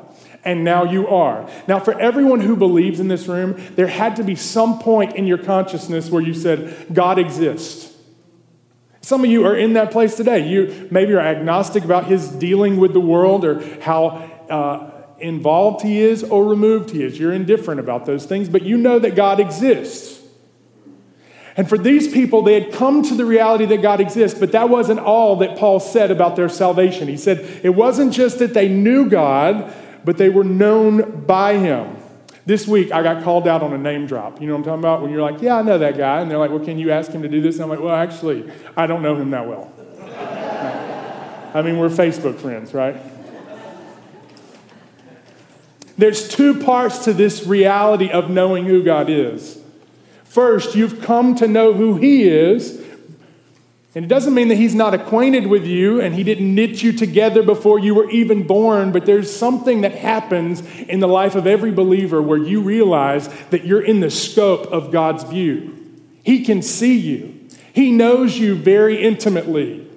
and 0.44 0.64
now 0.64 0.84
you 0.84 1.08
are. 1.08 1.48
Now, 1.66 1.80
for 1.80 1.98
everyone 1.98 2.40
who 2.40 2.56
believes 2.56 3.00
in 3.00 3.08
this 3.08 3.26
room, 3.26 3.60
there 3.74 3.88
had 3.88 4.16
to 4.16 4.24
be 4.24 4.36
some 4.36 4.78
point 4.78 5.16
in 5.16 5.26
your 5.26 5.38
consciousness 5.38 6.10
where 6.10 6.22
you 6.22 6.32
said, 6.32 6.94
God 6.94 7.18
exists. 7.18 7.95
Some 9.06 9.22
of 9.22 9.30
you 9.30 9.46
are 9.46 9.54
in 9.54 9.74
that 9.74 9.92
place 9.92 10.16
today. 10.16 10.48
You 10.48 10.88
maybe 10.90 11.14
are 11.14 11.20
agnostic 11.20 11.84
about 11.84 12.06
his 12.06 12.28
dealing 12.28 12.76
with 12.76 12.92
the 12.92 12.98
world 12.98 13.44
or 13.44 13.60
how 13.78 14.08
uh, 14.50 14.90
involved 15.20 15.84
he 15.84 16.00
is 16.00 16.24
or 16.24 16.44
removed 16.44 16.90
he 16.90 17.04
is. 17.04 17.16
You're 17.16 17.32
indifferent 17.32 17.78
about 17.78 18.04
those 18.04 18.26
things, 18.26 18.48
but 18.48 18.62
you 18.62 18.76
know 18.76 18.98
that 18.98 19.14
God 19.14 19.38
exists. 19.38 20.20
And 21.56 21.68
for 21.68 21.78
these 21.78 22.12
people, 22.12 22.42
they 22.42 22.60
had 22.60 22.72
come 22.72 23.04
to 23.04 23.14
the 23.14 23.24
reality 23.24 23.64
that 23.66 23.80
God 23.80 24.00
exists, 24.00 24.40
but 24.40 24.50
that 24.50 24.70
wasn't 24.70 24.98
all 24.98 25.36
that 25.36 25.56
Paul 25.56 25.78
said 25.78 26.10
about 26.10 26.34
their 26.34 26.48
salvation. 26.48 27.06
He 27.06 27.16
said 27.16 27.60
it 27.62 27.76
wasn't 27.76 28.12
just 28.12 28.40
that 28.40 28.54
they 28.54 28.68
knew 28.68 29.08
God, 29.08 29.72
but 30.04 30.18
they 30.18 30.30
were 30.30 30.42
known 30.42 31.24
by 31.26 31.58
him. 31.58 31.95
This 32.46 32.66
week, 32.68 32.92
I 32.92 33.02
got 33.02 33.24
called 33.24 33.48
out 33.48 33.62
on 33.62 33.72
a 33.72 33.78
name 33.78 34.06
drop. 34.06 34.40
You 34.40 34.46
know 34.46 34.52
what 34.54 34.60
I'm 34.60 34.64
talking 34.64 34.78
about? 34.78 35.02
When 35.02 35.10
you're 35.10 35.20
like, 35.20 35.42
yeah, 35.42 35.56
I 35.56 35.62
know 35.62 35.78
that 35.78 35.98
guy. 35.98 36.20
And 36.20 36.30
they're 36.30 36.38
like, 36.38 36.50
well, 36.50 36.64
can 36.64 36.78
you 36.78 36.92
ask 36.92 37.10
him 37.10 37.22
to 37.22 37.28
do 37.28 37.40
this? 37.40 37.56
And 37.56 37.64
I'm 37.64 37.70
like, 37.70 37.80
well, 37.80 37.94
actually, 37.94 38.48
I 38.76 38.86
don't 38.86 39.02
know 39.02 39.16
him 39.16 39.30
that 39.32 39.48
well. 39.48 39.72
I 41.52 41.62
mean, 41.62 41.78
we're 41.78 41.88
Facebook 41.88 42.38
friends, 42.38 42.72
right? 42.72 42.96
There's 45.98 46.28
two 46.28 46.62
parts 46.62 47.04
to 47.04 47.12
this 47.12 47.46
reality 47.46 48.10
of 48.10 48.30
knowing 48.30 48.66
who 48.66 48.82
God 48.82 49.10
is. 49.10 49.60
First, 50.24 50.74
you've 50.74 51.00
come 51.00 51.34
to 51.36 51.48
know 51.48 51.72
who 51.72 51.96
He 51.96 52.24
is, 52.24 52.84
and 53.96 54.04
it 54.04 54.08
doesn't 54.08 54.34
mean 54.34 54.48
that 54.48 54.56
he's 54.56 54.74
not 54.74 54.92
acquainted 54.92 55.46
with 55.46 55.64
you 55.64 56.02
and 56.02 56.14
he 56.14 56.22
didn't 56.22 56.54
knit 56.54 56.82
you 56.82 56.92
together 56.92 57.42
before 57.42 57.78
you 57.78 57.94
were 57.94 58.10
even 58.10 58.46
born, 58.46 58.92
but 58.92 59.06
there's 59.06 59.34
something 59.34 59.80
that 59.80 59.92
happens 59.92 60.60
in 60.82 61.00
the 61.00 61.08
life 61.08 61.34
of 61.34 61.46
every 61.46 61.72
believer 61.72 62.20
where 62.20 62.36
you 62.36 62.60
realize 62.60 63.26
that 63.48 63.64
you're 63.64 63.80
in 63.80 64.00
the 64.00 64.10
scope 64.10 64.66
of 64.66 64.92
God's 64.92 65.24
view. 65.24 65.74
He 66.22 66.44
can 66.44 66.60
see 66.60 66.98
you, 66.98 67.48
He 67.72 67.90
knows 67.90 68.38
you 68.38 68.54
very 68.54 69.02
intimately. 69.02 69.88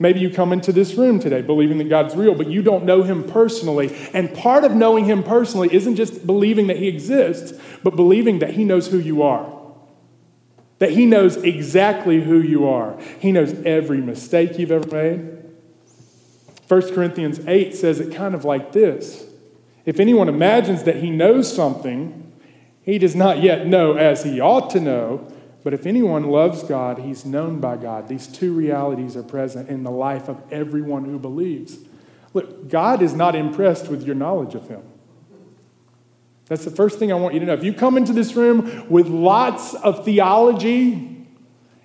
Maybe 0.00 0.18
you 0.18 0.28
come 0.28 0.52
into 0.52 0.72
this 0.72 0.94
room 0.94 1.20
today 1.20 1.40
believing 1.40 1.78
that 1.78 1.88
God's 1.88 2.16
real, 2.16 2.34
but 2.34 2.48
you 2.48 2.62
don't 2.62 2.84
know 2.84 3.04
Him 3.04 3.22
personally. 3.22 3.96
And 4.12 4.34
part 4.34 4.64
of 4.64 4.74
knowing 4.74 5.04
Him 5.04 5.22
personally 5.22 5.72
isn't 5.72 5.94
just 5.94 6.26
believing 6.26 6.66
that 6.66 6.78
He 6.78 6.88
exists, 6.88 7.56
but 7.84 7.94
believing 7.94 8.40
that 8.40 8.54
He 8.54 8.64
knows 8.64 8.88
who 8.88 8.98
you 8.98 9.22
are. 9.22 9.53
That 10.84 10.90
He 10.90 11.06
knows 11.06 11.38
exactly 11.38 12.20
who 12.20 12.42
you 12.42 12.68
are. 12.68 13.00
He 13.18 13.32
knows 13.32 13.54
every 13.64 14.02
mistake 14.02 14.58
you've 14.58 14.70
ever 14.70 14.86
made. 14.94 15.42
1 16.68 16.94
Corinthians 16.94 17.40
8 17.46 17.74
says 17.74 18.00
it 18.00 18.14
kind 18.14 18.34
of 18.34 18.44
like 18.44 18.72
this 18.72 19.24
If 19.86 19.98
anyone 19.98 20.28
imagines 20.28 20.82
that 20.82 20.96
he 20.96 21.08
knows 21.08 21.50
something, 21.50 22.30
he 22.82 22.98
does 22.98 23.16
not 23.16 23.42
yet 23.42 23.66
know 23.66 23.94
as 23.94 24.24
he 24.24 24.42
ought 24.42 24.68
to 24.72 24.80
know. 24.80 25.26
But 25.62 25.72
if 25.72 25.86
anyone 25.86 26.24
loves 26.24 26.62
God, 26.62 26.98
he's 26.98 27.24
known 27.24 27.60
by 27.60 27.78
God. 27.78 28.06
These 28.06 28.26
two 28.26 28.52
realities 28.52 29.16
are 29.16 29.22
present 29.22 29.70
in 29.70 29.84
the 29.84 29.90
life 29.90 30.28
of 30.28 30.42
everyone 30.52 31.06
who 31.06 31.18
believes. 31.18 31.78
Look, 32.34 32.68
God 32.68 33.00
is 33.00 33.14
not 33.14 33.34
impressed 33.34 33.88
with 33.88 34.02
your 34.02 34.16
knowledge 34.16 34.54
of 34.54 34.68
him. 34.68 34.82
That's 36.46 36.64
the 36.64 36.70
first 36.70 36.98
thing 36.98 37.10
I 37.10 37.14
want 37.14 37.34
you 37.34 37.40
to 37.40 37.46
know. 37.46 37.54
If 37.54 37.64
you 37.64 37.72
come 37.72 37.96
into 37.96 38.12
this 38.12 38.34
room 38.34 38.86
with 38.90 39.08
lots 39.08 39.74
of 39.74 40.04
theology 40.04 41.26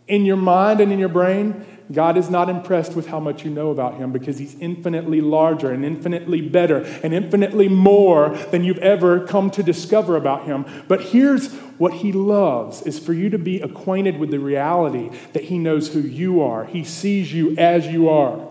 in 0.07 0.25
your 0.25 0.37
mind 0.37 0.81
and 0.81 0.91
in 0.91 0.99
your 0.99 1.09
brain, 1.09 1.65
God 1.91 2.17
is 2.17 2.29
not 2.29 2.49
impressed 2.49 2.93
with 2.93 3.07
how 3.07 3.19
much 3.19 3.43
you 3.43 3.49
know 3.49 3.71
about 3.71 3.95
him 3.95 4.11
because 4.11 4.37
he's 4.37 4.55
infinitely 4.59 5.21
larger 5.21 5.71
and 5.71 5.83
infinitely 5.83 6.41
better 6.41 6.81
and 7.03 7.13
infinitely 7.13 7.67
more 7.67 8.29
than 8.51 8.63
you've 8.63 8.77
ever 8.79 9.25
come 9.25 9.49
to 9.51 9.63
discover 9.63 10.15
about 10.15 10.45
him. 10.45 10.65
But 10.87 11.01
here's 11.01 11.51
what 11.79 11.93
he 11.93 12.11
loves 12.11 12.83
is 12.83 12.99
for 12.99 13.13
you 13.13 13.29
to 13.31 13.39
be 13.39 13.61
acquainted 13.61 14.19
with 14.19 14.29
the 14.29 14.39
reality 14.39 15.09
that 15.33 15.45
he 15.45 15.57
knows 15.57 15.93
who 15.93 16.01
you 16.01 16.41
are. 16.41 16.65
He 16.65 16.83
sees 16.83 17.33
you 17.33 17.55
as 17.57 17.87
you 17.87 18.09
are. 18.09 18.48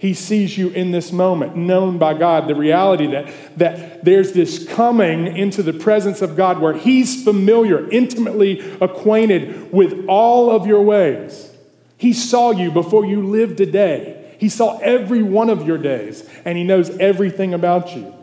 He 0.00 0.14
sees 0.14 0.56
you 0.56 0.70
in 0.70 0.92
this 0.92 1.12
moment, 1.12 1.56
known 1.56 1.98
by 1.98 2.14
God, 2.14 2.48
the 2.48 2.54
reality 2.54 3.06
that, 3.08 3.58
that 3.58 4.02
there's 4.02 4.32
this 4.32 4.66
coming 4.66 5.36
into 5.36 5.62
the 5.62 5.74
presence 5.74 6.22
of 6.22 6.38
God 6.38 6.58
where 6.58 6.72
He's 6.72 7.22
familiar, 7.22 7.86
intimately 7.90 8.60
acquainted 8.80 9.70
with 9.70 10.06
all 10.08 10.50
of 10.50 10.66
your 10.66 10.80
ways. 10.80 11.54
He 11.98 12.14
saw 12.14 12.50
you 12.50 12.70
before 12.70 13.04
you 13.04 13.26
lived 13.26 13.60
a 13.60 13.66
day. 13.66 14.36
He 14.38 14.48
saw 14.48 14.78
every 14.78 15.22
one 15.22 15.50
of 15.50 15.66
your 15.66 15.76
days, 15.76 16.26
and 16.46 16.56
He 16.56 16.64
knows 16.64 16.88
everything 16.96 17.52
about 17.52 17.94
you. 17.94 18.14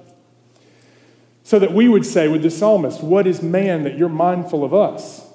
So 1.43 1.59
that 1.59 1.73
we 1.73 1.87
would 1.87 2.07
say 2.07 2.27
with 2.27 2.41
the 2.41 2.49
psalmist, 2.49 3.03
What 3.03 3.27
is 3.27 3.43
man 3.43 3.83
that 3.83 3.99
you're 3.99 4.09
mindful 4.09 4.63
of 4.63 4.73
us? 4.73 5.27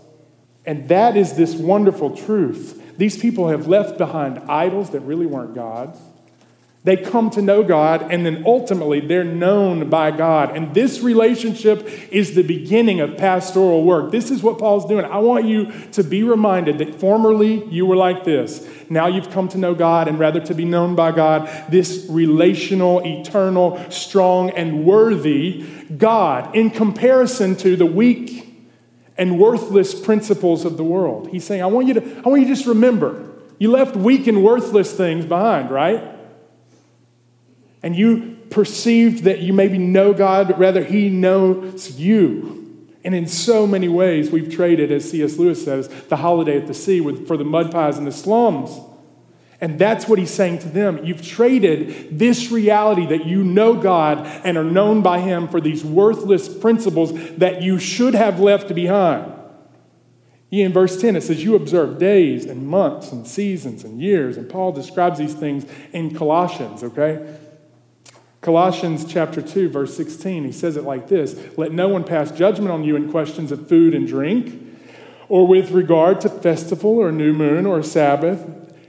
And 0.67 0.89
that 0.89 1.17
is 1.17 1.35
this 1.35 1.55
wonderful 1.55 2.17
truth. 2.17 2.83
These 2.99 3.19
people 3.19 3.47
have 3.47 3.69
left 3.69 3.97
behind 3.97 4.41
idols 4.51 4.91
that 4.91 5.01
really 5.03 5.27
weren't 5.27 5.55
God's. 5.55 6.01
They 6.85 6.97
come 6.97 7.31
to 7.31 7.43
know 7.43 7.63
God, 7.63 8.11
and 8.11 8.27
then 8.27 8.43
ultimately 8.45 8.99
they're 8.99 9.23
known 9.23 9.89
by 9.89 10.11
God. 10.11 10.57
And 10.57 10.75
this 10.75 11.01
relationship 11.01 11.89
is 12.11 12.35
the 12.35 12.43
beginning 12.43 12.99
of 12.99 13.17
pastoral 13.17 13.85
work. 13.85 14.11
This 14.11 14.33
is 14.33 14.43
what 14.43 14.59
Paul's 14.59 14.87
doing. 14.87 15.05
I 15.05 15.19
want 15.19 15.45
you 15.45 15.71
to 15.93 16.03
be 16.03 16.25
reminded 16.25 16.79
that 16.79 16.97
formerly 16.99 17.65
you 17.69 17.87
were 17.87 17.95
like 17.95 18.25
this. 18.25 18.69
Now 18.91 19.07
you've 19.07 19.31
come 19.31 19.47
to 19.51 19.59
know 19.59 19.77
God, 19.77 20.09
and 20.09 20.19
rather 20.19 20.41
to 20.41 20.55
be 20.55 20.65
known 20.65 20.97
by 20.97 21.13
God, 21.13 21.49
this 21.71 22.05
relational, 22.11 22.99
eternal, 23.07 23.79
strong, 23.89 24.51
and 24.51 24.85
worthy 24.85 25.65
God 25.97 26.53
in 26.57 26.71
comparison 26.71 27.55
to 27.59 27.77
the 27.77 27.87
weak 27.87 28.41
and 29.17 29.39
worthless 29.39 29.95
principles 29.95 30.65
of 30.65 30.77
the 30.77 30.85
world. 30.85 31.29
He's 31.29 31.45
saying, 31.45 31.63
I 31.63 31.67
want 31.67 31.87
you 31.87 31.95
to, 31.95 32.23
I 32.25 32.29
want 32.29 32.43
you 32.43 32.49
to 32.49 32.55
just 32.55 32.67
remember, 32.67 33.31
you 33.61 33.71
left 33.71 33.95
weak 33.95 34.27
and 34.27 34.43
worthless 34.43 34.93
things 34.93 35.25
behind, 35.27 35.71
right? 35.71 36.12
And 37.83 37.97
you 37.97 38.39
perceived 38.51 39.25
that 39.25 39.41
you 39.41 39.53
maybe 39.53 39.79
know 39.79 40.13
God, 40.13 40.49
but 40.49 40.59
rather 40.59 40.85
He 40.85 41.09
knows 41.09 41.99
you. 41.99 42.63
And 43.05 43.15
in 43.15 43.27
so 43.27 43.67
many 43.67 43.89
ways, 43.89 44.31
we've 44.31 44.53
traded, 44.53 44.93
as 44.93 45.11
C.S. 45.11 45.37
Lewis 45.37 45.65
says, 45.65 45.89
the 46.09 46.17
holiday 46.17 46.57
at 46.59 46.69
the 46.69 46.75
sea 46.75 47.01
with, 47.01 47.27
for 47.27 47.37
the 47.37 47.45
mud 47.45 47.73
pies 47.73 47.99
and 47.99 48.07
the 48.07 48.13
slums. 48.13 48.79
And 49.61 49.79
that's 49.79 50.09
what 50.09 50.19
he's 50.19 50.31
saying 50.31 50.59
to 50.61 50.69
them. 50.69 51.05
You've 51.05 51.23
traded 51.23 52.19
this 52.19 52.51
reality 52.51 53.07
that 53.07 53.27
you 53.27 53.45
know 53.45 53.75
God 53.75 54.27
and 54.45 54.59
are 54.59 54.65
known 54.65 55.03
by 55.03 55.21
Him 55.21 55.47
for 55.47 55.61
these 55.61 55.85
worthless 55.85 56.49
principles 56.49 57.13
that 57.37 57.63
you 57.63 57.79
should 57.79 58.15
have 58.15 58.41
left 58.41 58.75
behind. 58.75 59.33
In 60.51 60.73
verse 60.73 61.01
10, 61.01 61.17
it 61.17 61.23
says, 61.23 61.45
You 61.45 61.55
observe 61.55 61.99
days 61.99 62.45
and 62.45 62.67
months 62.67 63.13
and 63.13 63.27
seasons 63.27 63.85
and 63.85 64.01
years. 64.01 64.37
And 64.37 64.51
Paul 64.51 64.73
describes 64.73 65.19
these 65.19 65.35
things 65.35 65.65
in 65.93 66.15
Colossians, 66.15 66.83
okay? 66.83 67.39
Colossians 68.43 69.05
chapter 69.05 69.41
2, 69.41 69.69
verse 69.69 69.97
16, 69.97 70.45
he 70.45 70.51
says 70.51 70.77
it 70.77 70.83
like 70.83 71.07
this 71.07 71.41
Let 71.57 71.73
no 71.73 71.89
one 71.89 72.03
pass 72.03 72.33
judgment 72.33 72.73
on 72.73 72.83
you 72.83 72.97
in 72.97 73.11
questions 73.11 73.53
of 73.53 73.69
food 73.69 73.95
and 73.95 74.07
drink, 74.07 74.77
or 75.29 75.47
with 75.47 75.71
regard 75.71 76.21
to 76.23 76.29
festival 76.29 76.99
or 76.99 77.13
new 77.13 77.33
moon 77.33 77.67
or 77.67 77.83
Sabbath. 77.85 78.45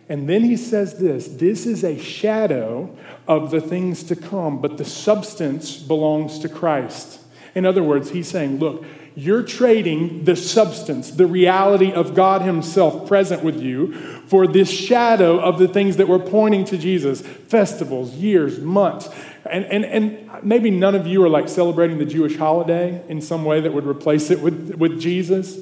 And 0.10 0.27
then 0.27 0.43
he 0.43 0.57
says 0.57 0.98
this 0.98 1.27
this 1.27 1.67
is 1.67 1.83
a 1.83 2.00
shadow 2.00 2.98
of 3.27 3.51
the 3.51 3.62
things 3.62 4.03
to 4.05 4.15
come, 4.15 4.60
but 4.60 4.77
the 4.77 4.86
substance 4.86 5.77
belongs 5.77 6.39
to 6.39 6.50
Christ. 6.50 7.19
In 7.53 7.63
other 7.63 7.83
words, 7.83 8.10
he's 8.10 8.27
saying, 8.27 8.57
Look, 8.57 8.83
you're 9.15 9.43
trading 9.43 10.24
the 10.24 10.36
substance, 10.36 11.12
the 11.12 11.27
reality 11.27 11.91
of 11.91 12.15
God 12.15 12.41
Himself 12.41 13.07
present 13.07 13.43
with 13.43 13.62
you, 13.62 13.93
for 14.25 14.48
this 14.48 14.72
shadow 14.72 15.39
of 15.39 15.60
the 15.60 15.67
things 15.67 15.98
that 15.98 16.07
were 16.07 16.17
pointing 16.17 16.65
to 16.65 16.77
Jesus 16.79 17.22
festivals, 17.22 18.15
years, 18.15 18.60
months. 18.60 19.10
And, 19.50 19.65
and, 19.65 19.85
and 19.85 20.43
maybe 20.43 20.71
none 20.71 20.95
of 20.95 21.05
you 21.05 21.23
are 21.23 21.29
like 21.29 21.50
celebrating 21.50 21.97
the 21.97 22.05
Jewish 22.05 22.38
holiday 22.38 23.03
in 23.09 23.21
some 23.21 23.43
way 23.43 23.62
that 23.62 23.73
would 23.73 23.85
replace 23.85 24.31
it 24.31 24.39
with, 24.39 24.75
with 24.75 25.00
Jesus. 25.00 25.59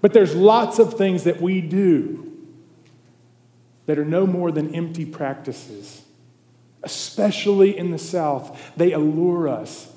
But 0.00 0.12
there's 0.12 0.34
lots 0.34 0.78
of 0.78 0.94
things 0.94 1.24
that 1.24 1.40
we 1.40 1.60
do 1.60 2.26
that 3.86 3.98
are 3.98 4.04
no 4.04 4.26
more 4.26 4.50
than 4.50 4.74
empty 4.74 5.04
practices. 5.04 6.02
Especially 6.82 7.76
in 7.76 7.90
the 7.90 7.98
South, 7.98 8.72
they 8.76 8.92
allure 8.92 9.48
us 9.48 9.89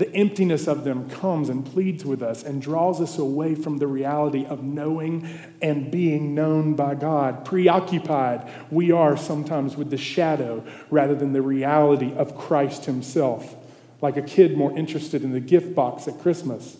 the 0.00 0.10
emptiness 0.14 0.66
of 0.66 0.82
them 0.82 1.10
comes 1.10 1.50
and 1.50 1.62
pleads 1.62 2.06
with 2.06 2.22
us 2.22 2.42
and 2.42 2.62
draws 2.62 3.02
us 3.02 3.18
away 3.18 3.54
from 3.54 3.76
the 3.76 3.86
reality 3.86 4.46
of 4.46 4.62
knowing 4.62 5.28
and 5.60 5.90
being 5.90 6.34
known 6.34 6.72
by 6.72 6.94
God. 6.94 7.44
Preoccupied 7.44 8.50
we 8.70 8.92
are 8.92 9.14
sometimes 9.14 9.76
with 9.76 9.90
the 9.90 9.98
shadow 9.98 10.64
rather 10.88 11.14
than 11.14 11.34
the 11.34 11.42
reality 11.42 12.14
of 12.14 12.34
Christ 12.34 12.86
Himself, 12.86 13.54
like 14.00 14.16
a 14.16 14.22
kid 14.22 14.56
more 14.56 14.74
interested 14.74 15.22
in 15.22 15.32
the 15.32 15.40
gift 15.40 15.74
box 15.74 16.08
at 16.08 16.18
Christmas 16.18 16.78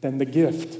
than 0.00 0.16
the 0.16 0.24
gift. 0.24 0.78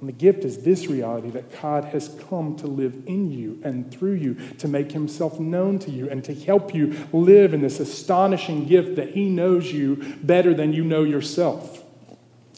And 0.00 0.08
the 0.08 0.12
gift 0.12 0.44
is 0.44 0.58
this 0.58 0.86
reality 0.86 1.30
that 1.30 1.60
God 1.60 1.86
has 1.86 2.08
come 2.28 2.54
to 2.56 2.68
live 2.68 3.02
in 3.06 3.32
you 3.32 3.60
and 3.64 3.90
through 3.90 4.14
you, 4.14 4.34
to 4.58 4.68
make 4.68 4.92
himself 4.92 5.40
known 5.40 5.80
to 5.80 5.90
you, 5.90 6.08
and 6.08 6.22
to 6.24 6.34
help 6.34 6.72
you 6.72 6.96
live 7.12 7.52
in 7.52 7.62
this 7.62 7.80
astonishing 7.80 8.66
gift 8.66 8.94
that 8.96 9.10
he 9.10 9.28
knows 9.28 9.72
you 9.72 9.96
better 10.22 10.54
than 10.54 10.72
you 10.72 10.84
know 10.84 11.02
yourself. 11.02 11.82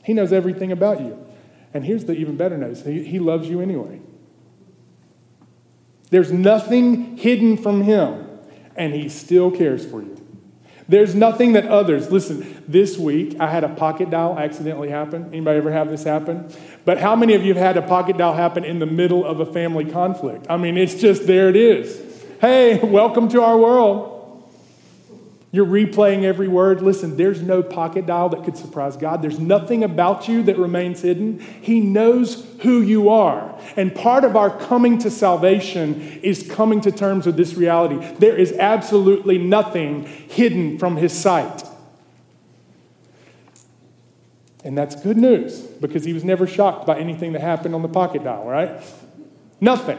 He 0.05 0.13
knows 0.13 0.33
everything 0.33 0.71
about 0.71 1.01
you. 1.01 1.27
And 1.73 1.85
here's 1.85 2.05
the 2.05 2.15
even 2.15 2.37
better 2.37 2.59
news 2.59 2.85
he, 2.85 3.05
he 3.05 3.19
loves 3.19 3.49
you 3.49 3.61
anyway. 3.61 4.01
There's 6.11 6.33
nothing 6.33 7.17
hidden 7.17 7.57
from 7.57 7.83
him, 7.83 8.29
and 8.77 8.93
he 8.93 9.09
still 9.09 9.51
cares 9.51 9.87
for 9.87 10.03
you. 10.03 10.20
There's 10.91 11.15
nothing 11.15 11.53
that 11.53 11.69
others, 11.69 12.11
listen, 12.11 12.65
this 12.67 12.99
week 12.99 13.37
I 13.39 13.47
had 13.47 13.63
a 13.63 13.69
pocket 13.69 14.11
dial 14.11 14.37
accidentally 14.37 14.89
happen. 14.89 15.27
Anybody 15.27 15.59
ever 15.59 15.71
have 15.71 15.89
this 15.89 16.03
happen? 16.03 16.53
But 16.85 16.99
how 16.99 17.15
many 17.15 17.35
of 17.35 17.45
you 17.45 17.55
have 17.55 17.63
had 17.63 17.77
a 17.77 17.87
pocket 17.87 18.19
dial 18.19 18.35
happen 18.35 18.65
in 18.65 18.81
the 18.81 18.87
middle 18.87 19.25
of 19.25 19.39
a 19.39 19.47
family 19.47 19.85
conflict? 19.85 20.47
I 20.51 20.57
mean, 20.57 20.77
it's 20.77 20.97
just 20.97 21.29
there 21.29 21.49
it 21.49 21.55
is. 21.55 22.03
Hey, 22.41 22.81
welcome 22.83 23.29
to 23.29 23.41
our 23.41 23.57
world. 23.57 24.20
You're 25.53 25.67
replaying 25.67 26.23
every 26.23 26.47
word. 26.47 26.81
Listen, 26.81 27.17
there's 27.17 27.43
no 27.43 27.61
pocket 27.61 28.07
dial 28.07 28.29
that 28.29 28.45
could 28.45 28.57
surprise 28.57 28.97
God. 28.97 29.21
There's 29.21 29.41
nothing 29.41 29.83
about 29.83 30.29
you 30.29 30.45
that 30.45 30.57
remains 30.57 31.03
hidden. 31.03 31.41
He 31.41 31.81
knows 31.81 32.47
who 32.61 32.81
you 32.81 33.09
are. 33.09 33.59
And 33.77 33.93
part 33.93 34.23
of 34.23 34.37
our 34.37 34.57
coming 34.57 34.99
to 34.99 35.11
salvation 35.11 36.21
is 36.23 36.49
coming 36.49 36.81
to 36.83 36.93
terms 36.93 37.27
with 37.27 37.37
this 37.37 37.55
reality. 37.55 37.97
There 38.19 38.37
is 38.37 38.53
absolutely 38.53 39.39
nothing 39.39 40.05
hidden 40.05 40.79
from 40.79 40.97
His 40.97 41.13
sight. 41.13 41.65
And 44.63 44.77
that's 44.77 44.95
good 44.95 45.17
news 45.17 45.61
because 45.61 46.05
he 46.05 46.13
was 46.13 46.23
never 46.23 46.47
shocked 46.47 46.87
by 46.87 46.99
anything 46.99 47.33
that 47.33 47.41
happened 47.41 47.75
on 47.75 47.83
the 47.83 47.89
pocket 47.89 48.25
dial, 48.25 48.45
right? 48.45 48.83
Nothing. 49.61 49.99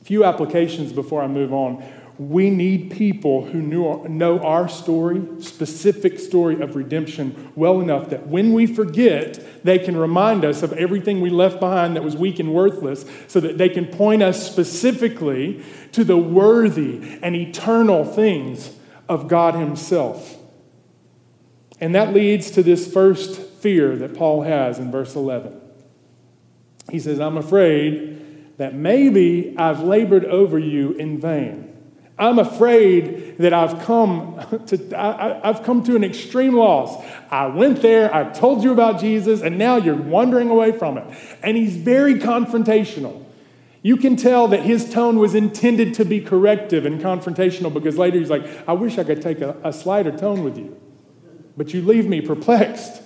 A 0.00 0.04
few 0.04 0.24
applications 0.24 0.92
before 0.92 1.22
I 1.22 1.26
move 1.26 1.52
on. 1.52 1.84
We 2.28 2.50
need 2.50 2.92
people 2.92 3.46
who 3.46 3.60
knew, 3.60 4.06
know 4.08 4.38
our 4.40 4.68
story, 4.68 5.22
specific 5.40 6.20
story 6.20 6.60
of 6.60 6.76
redemption, 6.76 7.52
well 7.56 7.80
enough 7.80 8.10
that 8.10 8.28
when 8.28 8.52
we 8.52 8.66
forget, 8.66 9.64
they 9.64 9.78
can 9.78 9.96
remind 9.96 10.44
us 10.44 10.62
of 10.62 10.72
everything 10.74 11.20
we 11.20 11.30
left 11.30 11.58
behind 11.58 11.96
that 11.96 12.04
was 12.04 12.14
weak 12.14 12.38
and 12.38 12.54
worthless, 12.54 13.04
so 13.26 13.40
that 13.40 13.58
they 13.58 13.68
can 13.68 13.86
point 13.86 14.22
us 14.22 14.48
specifically 14.48 15.64
to 15.92 16.04
the 16.04 16.16
worthy 16.16 17.18
and 17.22 17.34
eternal 17.34 18.04
things 18.04 18.76
of 19.08 19.26
God 19.26 19.54
Himself. 19.54 20.36
And 21.80 21.94
that 21.94 22.14
leads 22.14 22.52
to 22.52 22.62
this 22.62 22.92
first 22.92 23.40
fear 23.40 23.96
that 23.96 24.14
Paul 24.14 24.42
has 24.42 24.78
in 24.78 24.92
verse 24.92 25.16
11. 25.16 25.60
He 26.90 27.00
says, 27.00 27.18
I'm 27.18 27.36
afraid 27.36 28.58
that 28.58 28.74
maybe 28.74 29.56
I've 29.58 29.80
labored 29.80 30.24
over 30.24 30.58
you 30.58 30.92
in 30.92 31.18
vain. 31.18 31.71
I'm 32.18 32.38
afraid 32.38 33.38
that 33.38 33.52
I've 33.52 33.82
come 33.84 34.38
to, 34.66 34.98
I, 34.98 35.40
have 35.46 35.62
come 35.62 35.82
to 35.84 35.96
an 35.96 36.04
extreme 36.04 36.54
loss. 36.54 37.02
I 37.30 37.46
went 37.46 37.82
there, 37.82 38.14
I 38.14 38.30
told 38.30 38.62
you 38.62 38.72
about 38.72 39.00
Jesus, 39.00 39.40
and 39.40 39.58
now 39.58 39.76
you're 39.76 39.96
wandering 39.96 40.50
away 40.50 40.72
from 40.72 40.98
it. 40.98 41.06
And 41.42 41.56
he's 41.56 41.76
very 41.76 42.16
confrontational. 42.16 43.24
You 43.82 43.96
can 43.96 44.14
tell 44.16 44.46
that 44.48 44.62
his 44.62 44.92
tone 44.92 45.18
was 45.18 45.34
intended 45.34 45.94
to 45.94 46.04
be 46.04 46.20
corrective 46.20 46.86
and 46.86 47.00
confrontational 47.00 47.72
because 47.72 47.98
later 47.98 48.18
he's 48.18 48.30
like, 48.30 48.46
I 48.68 48.74
wish 48.74 48.98
I 48.98 49.04
could 49.04 49.20
take 49.20 49.40
a, 49.40 49.56
a 49.64 49.72
slighter 49.72 50.16
tone 50.16 50.44
with 50.44 50.56
you, 50.56 50.80
but 51.56 51.74
you 51.74 51.82
leave 51.82 52.06
me 52.06 52.20
perplexed. 52.20 53.02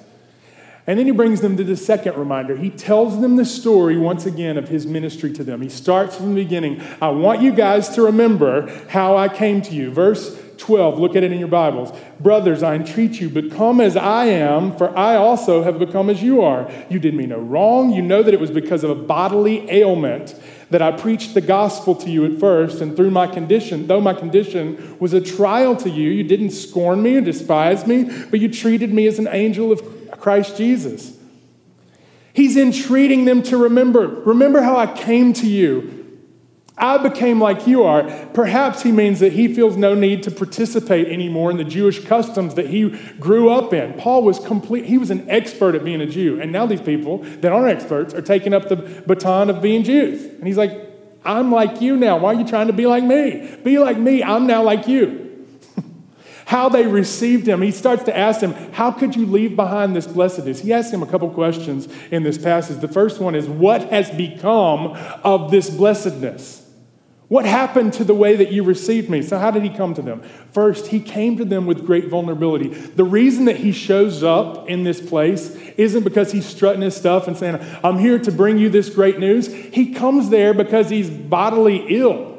And 0.86 0.98
then 0.98 1.06
he 1.06 1.12
brings 1.12 1.40
them 1.40 1.56
to 1.56 1.64
the 1.64 1.76
second 1.76 2.16
reminder. 2.16 2.56
He 2.56 2.70
tells 2.70 3.20
them 3.20 3.36
the 3.36 3.44
story 3.44 3.96
once 3.96 4.24
again 4.24 4.56
of 4.56 4.68
his 4.68 4.86
ministry 4.86 5.32
to 5.32 5.42
them. 5.42 5.60
He 5.60 5.68
starts 5.68 6.16
from 6.16 6.34
the 6.34 6.44
beginning. 6.44 6.80
I 7.02 7.08
want 7.08 7.42
you 7.42 7.52
guys 7.52 7.88
to 7.90 8.02
remember 8.02 8.68
how 8.88 9.16
I 9.16 9.28
came 9.28 9.62
to 9.62 9.74
you. 9.74 9.90
Verse 9.90 10.40
12, 10.58 10.98
look 10.98 11.16
at 11.16 11.24
it 11.24 11.32
in 11.32 11.38
your 11.38 11.48
Bibles. 11.48 11.92
Brothers, 12.20 12.62
I 12.62 12.76
entreat 12.76 13.20
you, 13.20 13.28
become 13.28 13.80
as 13.80 13.96
I 13.96 14.26
am, 14.26 14.76
for 14.76 14.96
I 14.96 15.16
also 15.16 15.62
have 15.62 15.78
become 15.78 16.08
as 16.08 16.22
you 16.22 16.40
are. 16.42 16.70
You 16.88 16.98
did 16.98 17.14
me 17.14 17.26
no 17.26 17.38
wrong. 17.38 17.92
You 17.92 18.02
know 18.02 18.22
that 18.22 18.32
it 18.32 18.40
was 18.40 18.50
because 18.50 18.84
of 18.84 18.90
a 18.90 18.94
bodily 18.94 19.68
ailment 19.70 20.34
that 20.70 20.82
I 20.82 20.92
preached 20.92 21.34
the 21.34 21.40
gospel 21.40 21.94
to 21.96 22.10
you 22.10 22.24
at 22.24 22.40
first, 22.40 22.80
and 22.80 22.96
through 22.96 23.10
my 23.10 23.26
condition, 23.26 23.86
though 23.86 24.00
my 24.00 24.14
condition 24.14 24.96
was 24.98 25.12
a 25.12 25.20
trial 25.20 25.76
to 25.76 25.90
you, 25.90 26.10
you 26.10 26.24
didn't 26.24 26.50
scorn 26.50 27.02
me 27.02 27.16
or 27.16 27.20
despise 27.20 27.86
me, 27.86 28.04
but 28.30 28.40
you 28.40 28.52
treated 28.52 28.92
me 28.92 29.06
as 29.06 29.18
an 29.18 29.28
angel 29.30 29.70
of 29.70 29.95
Christ 30.26 30.56
Jesus. 30.56 31.16
He's 32.32 32.56
entreating 32.56 33.26
them 33.26 33.44
to 33.44 33.56
remember. 33.56 34.08
Remember 34.08 34.60
how 34.60 34.76
I 34.76 34.92
came 34.92 35.32
to 35.34 35.46
you. 35.46 36.18
I 36.76 36.98
became 36.98 37.40
like 37.40 37.68
you 37.68 37.84
are. 37.84 38.02
Perhaps 38.34 38.82
he 38.82 38.90
means 38.90 39.20
that 39.20 39.34
he 39.34 39.54
feels 39.54 39.76
no 39.76 39.94
need 39.94 40.24
to 40.24 40.32
participate 40.32 41.06
anymore 41.06 41.52
in 41.52 41.58
the 41.58 41.64
Jewish 41.64 42.04
customs 42.04 42.56
that 42.56 42.66
he 42.66 42.88
grew 43.20 43.50
up 43.50 43.72
in. 43.72 43.92
Paul 43.92 44.24
was 44.24 44.40
complete, 44.40 44.86
he 44.86 44.98
was 44.98 45.12
an 45.12 45.30
expert 45.30 45.76
at 45.76 45.84
being 45.84 46.00
a 46.00 46.06
Jew. 46.06 46.40
And 46.40 46.50
now 46.50 46.66
these 46.66 46.80
people 46.80 47.18
that 47.18 47.52
aren't 47.52 47.68
experts 47.68 48.12
are 48.12 48.20
taking 48.20 48.52
up 48.52 48.68
the 48.68 48.74
baton 49.06 49.48
of 49.48 49.62
being 49.62 49.84
Jews. 49.84 50.24
And 50.24 50.44
he's 50.44 50.58
like, 50.58 50.72
I'm 51.24 51.52
like 51.52 51.80
you 51.80 51.96
now. 51.96 52.18
Why 52.18 52.34
are 52.34 52.36
you 52.36 52.44
trying 52.48 52.66
to 52.66 52.72
be 52.72 52.88
like 52.88 53.04
me? 53.04 53.56
Be 53.62 53.78
like 53.78 53.96
me. 53.96 54.24
I'm 54.24 54.48
now 54.48 54.64
like 54.64 54.88
you 54.88 55.25
how 56.46 56.68
they 56.68 56.86
received 56.86 57.46
him. 57.46 57.60
He 57.60 57.72
starts 57.72 58.04
to 58.04 58.16
ask 58.16 58.40
them, 58.40 58.54
How 58.72 58.90
could 58.90 59.14
you 59.14 59.26
leave 59.26 59.54
behind 59.54 59.94
this 59.94 60.06
blessedness? 60.06 60.60
He 60.60 60.72
asks 60.72 60.92
him 60.92 61.02
a 61.02 61.06
couple 61.06 61.28
questions 61.30 61.88
in 62.10 62.22
this 62.22 62.38
passage. 62.38 62.80
The 62.80 62.88
first 62.88 63.20
one 63.20 63.34
is, 63.34 63.48
What 63.48 63.90
has 63.90 64.10
become 64.10 64.96
of 65.24 65.50
this 65.50 65.68
blessedness? 65.68 66.62
What 67.28 67.44
happened 67.44 67.92
to 67.94 68.04
the 68.04 68.14
way 68.14 68.36
that 68.36 68.52
you 68.52 68.62
received 68.62 69.10
me? 69.10 69.20
So, 69.22 69.38
how 69.38 69.50
did 69.50 69.64
he 69.64 69.70
come 69.70 69.94
to 69.94 70.02
them? 70.02 70.22
First, 70.52 70.86
he 70.86 71.00
came 71.00 71.36
to 71.38 71.44
them 71.44 71.66
with 71.66 71.84
great 71.84 72.06
vulnerability. 72.06 72.68
The 72.68 73.02
reason 73.02 73.46
that 73.46 73.56
he 73.56 73.72
shows 73.72 74.22
up 74.22 74.68
in 74.68 74.84
this 74.84 75.00
place 75.00 75.50
isn't 75.76 76.04
because 76.04 76.30
he's 76.30 76.46
strutting 76.46 76.82
his 76.82 76.96
stuff 76.96 77.26
and 77.26 77.36
saying, 77.36 77.58
I'm 77.82 77.98
here 77.98 78.20
to 78.20 78.30
bring 78.30 78.58
you 78.58 78.68
this 78.68 78.88
great 78.88 79.18
news. 79.18 79.52
He 79.52 79.92
comes 79.92 80.30
there 80.30 80.54
because 80.54 80.88
he's 80.88 81.10
bodily 81.10 81.84
ill. 81.88 82.35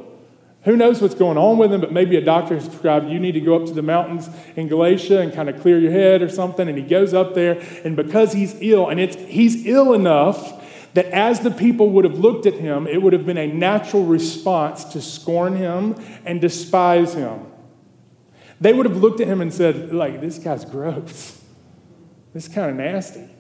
Who 0.68 0.76
knows 0.76 1.02
what's 1.02 1.16
going 1.16 1.38
on 1.38 1.58
with 1.58 1.72
him, 1.72 1.80
but 1.80 1.94
maybe 1.94 2.18
a 2.18 2.22
doctor 2.22 2.54
has 2.56 2.68
prescribed 2.68 3.08
you 3.08 3.22
need 3.22 3.32
to 3.32 3.40
go 3.40 3.56
up 3.56 3.68
to 3.68 3.74
the 3.74 3.82
mountains 3.82 4.30
in 4.58 4.68
Galatia 4.68 5.22
and 5.22 5.32
kind 5.34 5.48
of 5.48 5.62
clear 5.62 5.80
your 5.80 5.94
head 5.94 6.22
or 6.22 6.28
something. 6.28 6.68
And 6.68 6.78
he 6.78 6.84
goes 6.84 7.14
up 7.14 7.36
there, 7.36 7.58
and 7.86 7.96
because 7.96 8.34
he's 8.34 8.54
ill, 8.60 8.90
and 8.90 9.00
it's, 9.00 9.16
he's 9.16 9.66
ill 9.66 9.94
enough 9.94 10.62
that 10.94 11.06
as 11.06 11.40
the 11.40 11.52
people 11.52 11.92
would 11.92 12.04
have 12.04 12.20
looked 12.20 12.46
at 12.46 12.56
him, 12.56 12.86
it 12.86 13.02
would 13.02 13.14
have 13.14 13.26
been 13.26 13.38
a 13.38 13.48
natural 13.48 14.04
response 14.04 14.84
to 14.84 15.02
scorn 15.02 15.56
him 15.56 15.96
and 16.26 16.42
despise 16.42 17.14
him. 17.14 17.46
They 18.60 18.74
would 18.74 18.88
have 18.88 18.98
looked 18.98 19.22
at 19.22 19.28
him 19.28 19.40
and 19.40 19.54
said, 19.54 19.94
like, 19.94 20.20
this 20.20 20.38
guy's 20.38 20.66
gross. 20.66 21.42
This 22.34 22.48
is 22.50 22.54
kind 22.54 22.72
of 22.72 22.76
nasty. 22.76 23.37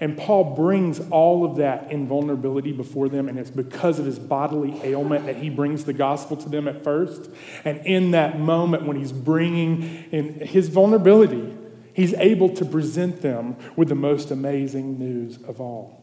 And 0.00 0.16
Paul 0.16 0.54
brings 0.54 1.00
all 1.10 1.44
of 1.44 1.56
that 1.56 1.90
in 1.90 2.06
vulnerability 2.06 2.72
before 2.72 3.08
them, 3.08 3.28
and 3.28 3.38
it's 3.38 3.50
because 3.50 3.98
of 3.98 4.06
his 4.06 4.18
bodily 4.18 4.80
ailment 4.84 5.26
that 5.26 5.36
he 5.36 5.50
brings 5.50 5.84
the 5.84 5.92
gospel 5.92 6.36
to 6.36 6.48
them 6.48 6.68
at 6.68 6.84
first. 6.84 7.28
And 7.64 7.84
in 7.84 8.12
that 8.12 8.38
moment, 8.38 8.84
when 8.84 8.96
he's 8.96 9.10
bringing 9.10 9.82
in 10.12 10.34
his 10.34 10.68
vulnerability, 10.68 11.52
he's 11.94 12.14
able 12.14 12.48
to 12.50 12.64
present 12.64 13.22
them 13.22 13.56
with 13.74 13.88
the 13.88 13.96
most 13.96 14.30
amazing 14.30 15.00
news 15.00 15.42
of 15.42 15.60
all. 15.60 16.00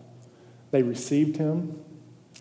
They 0.72 0.84
received 0.84 1.38
him. 1.38 1.80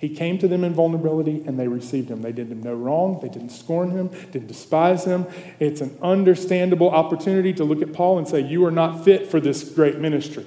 He 0.01 0.09
came 0.09 0.39
to 0.39 0.49
them 0.49 0.65
in 0.65 0.75
vulnerability 0.75 1.45
and 1.47 1.57
they 1.57 1.69
received 1.69 2.11
him. 2.11 2.21
They 2.21 2.33
did 2.33 2.49
him 2.49 2.65
no 2.65 2.75
wrong. 2.75 3.21
They 3.23 3.29
didn't 3.29 3.51
scorn 3.51 3.93
him, 3.93 4.09
didn't 4.33 4.49
despise 4.49 5.05
him. 5.05 5.25
It's 5.61 5.81
an 5.81 5.97
understandable 6.03 6.91
opportunity 6.91 7.53
to 7.53 7.63
look 7.63 7.81
at 7.81 7.93
Paul 7.93 8.19
and 8.19 8.27
say, 8.27 8.41
You 8.41 8.67
are 8.67 8.73
not 8.73 9.05
fit 9.05 9.29
for 9.29 9.39
this 9.39 9.63
great 9.63 10.01
ministry. 10.01 10.45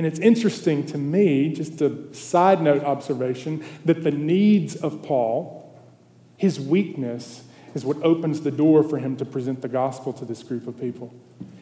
And 0.00 0.06
it's 0.06 0.18
interesting 0.18 0.86
to 0.86 0.96
me, 0.96 1.52
just 1.52 1.78
a 1.82 2.14
side 2.14 2.62
note 2.62 2.82
observation, 2.84 3.62
that 3.84 4.02
the 4.02 4.10
needs 4.10 4.74
of 4.74 5.02
Paul, 5.02 5.78
his 6.38 6.58
weakness, 6.58 7.44
is 7.74 7.84
what 7.84 8.02
opens 8.02 8.40
the 8.40 8.50
door 8.50 8.82
for 8.82 8.96
him 8.96 9.14
to 9.18 9.26
present 9.26 9.60
the 9.60 9.68
gospel 9.68 10.14
to 10.14 10.24
this 10.24 10.42
group 10.42 10.66
of 10.66 10.80
people. 10.80 11.12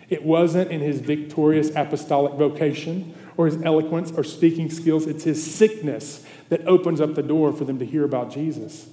It 0.08 0.22
wasn't 0.22 0.70
in 0.70 0.80
his 0.80 1.00
victorious 1.00 1.74
apostolic 1.74 2.34
vocation 2.34 3.12
or 3.36 3.46
his 3.46 3.60
eloquence 3.62 4.12
or 4.12 4.22
speaking 4.22 4.70
skills, 4.70 5.08
it's 5.08 5.24
his 5.24 5.42
sickness 5.44 6.24
that 6.48 6.64
opens 6.64 7.00
up 7.00 7.16
the 7.16 7.24
door 7.24 7.52
for 7.52 7.64
them 7.64 7.80
to 7.80 7.84
hear 7.84 8.04
about 8.04 8.30
Jesus. 8.30 8.88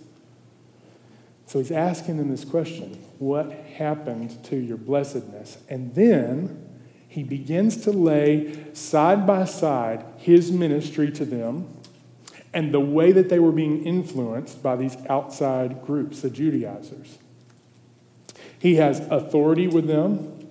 So 1.45 1.59
he's 1.59 1.71
asking 1.71 2.17
them 2.17 2.31
this 2.31 2.45
question 2.45 2.95
What 3.19 3.51
happened 3.51 4.43
to 4.45 4.55
your 4.55 4.77
blessedness? 4.77 5.59
And 5.69 5.93
then 5.93 6.64
he 7.15 7.23
begins 7.23 7.77
to 7.77 7.91
lay 7.93 8.73
side 8.73 9.25
by 9.25 9.45
side 9.45 10.03
his 10.17 10.51
ministry 10.51 11.09
to 11.09 11.23
them 11.23 11.65
and 12.53 12.73
the 12.73 12.79
way 12.81 13.13
that 13.13 13.29
they 13.29 13.39
were 13.39 13.53
being 13.53 13.85
influenced 13.85 14.61
by 14.61 14.75
these 14.75 14.97
outside 15.07 15.81
groups, 15.85 16.19
the 16.19 16.29
Judaizers. 16.29 17.17
He 18.59 18.75
has 18.75 18.99
authority 19.09 19.65
with 19.65 19.87
them. 19.87 20.49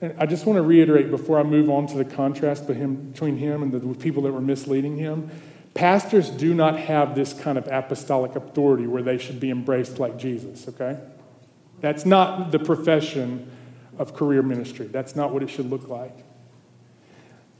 And 0.00 0.16
I 0.18 0.26
just 0.26 0.46
want 0.46 0.56
to 0.56 0.62
reiterate 0.62 1.12
before 1.12 1.38
I 1.38 1.44
move 1.44 1.70
on 1.70 1.86
to 1.86 1.96
the 1.96 2.04
contrast 2.04 2.66
between 2.66 3.36
him 3.36 3.62
and 3.62 3.70
the 3.70 3.94
people 3.94 4.24
that 4.24 4.32
were 4.32 4.40
misleading 4.40 4.96
him. 4.96 5.30
Pastors 5.74 6.28
do 6.28 6.54
not 6.54 6.76
have 6.76 7.14
this 7.14 7.32
kind 7.32 7.56
of 7.56 7.68
apostolic 7.68 8.34
authority 8.34 8.88
where 8.88 9.02
they 9.02 9.18
should 9.18 9.38
be 9.38 9.50
embraced 9.50 10.00
like 10.00 10.18
Jesus, 10.18 10.66
okay? 10.66 10.98
That's 11.80 12.04
not 12.04 12.50
the 12.50 12.58
profession 12.58 13.48
of 13.98 14.14
career 14.14 14.42
ministry. 14.42 14.86
That's 14.86 15.16
not 15.16 15.32
what 15.32 15.42
it 15.42 15.50
should 15.50 15.70
look 15.70 15.88
like. 15.88 16.24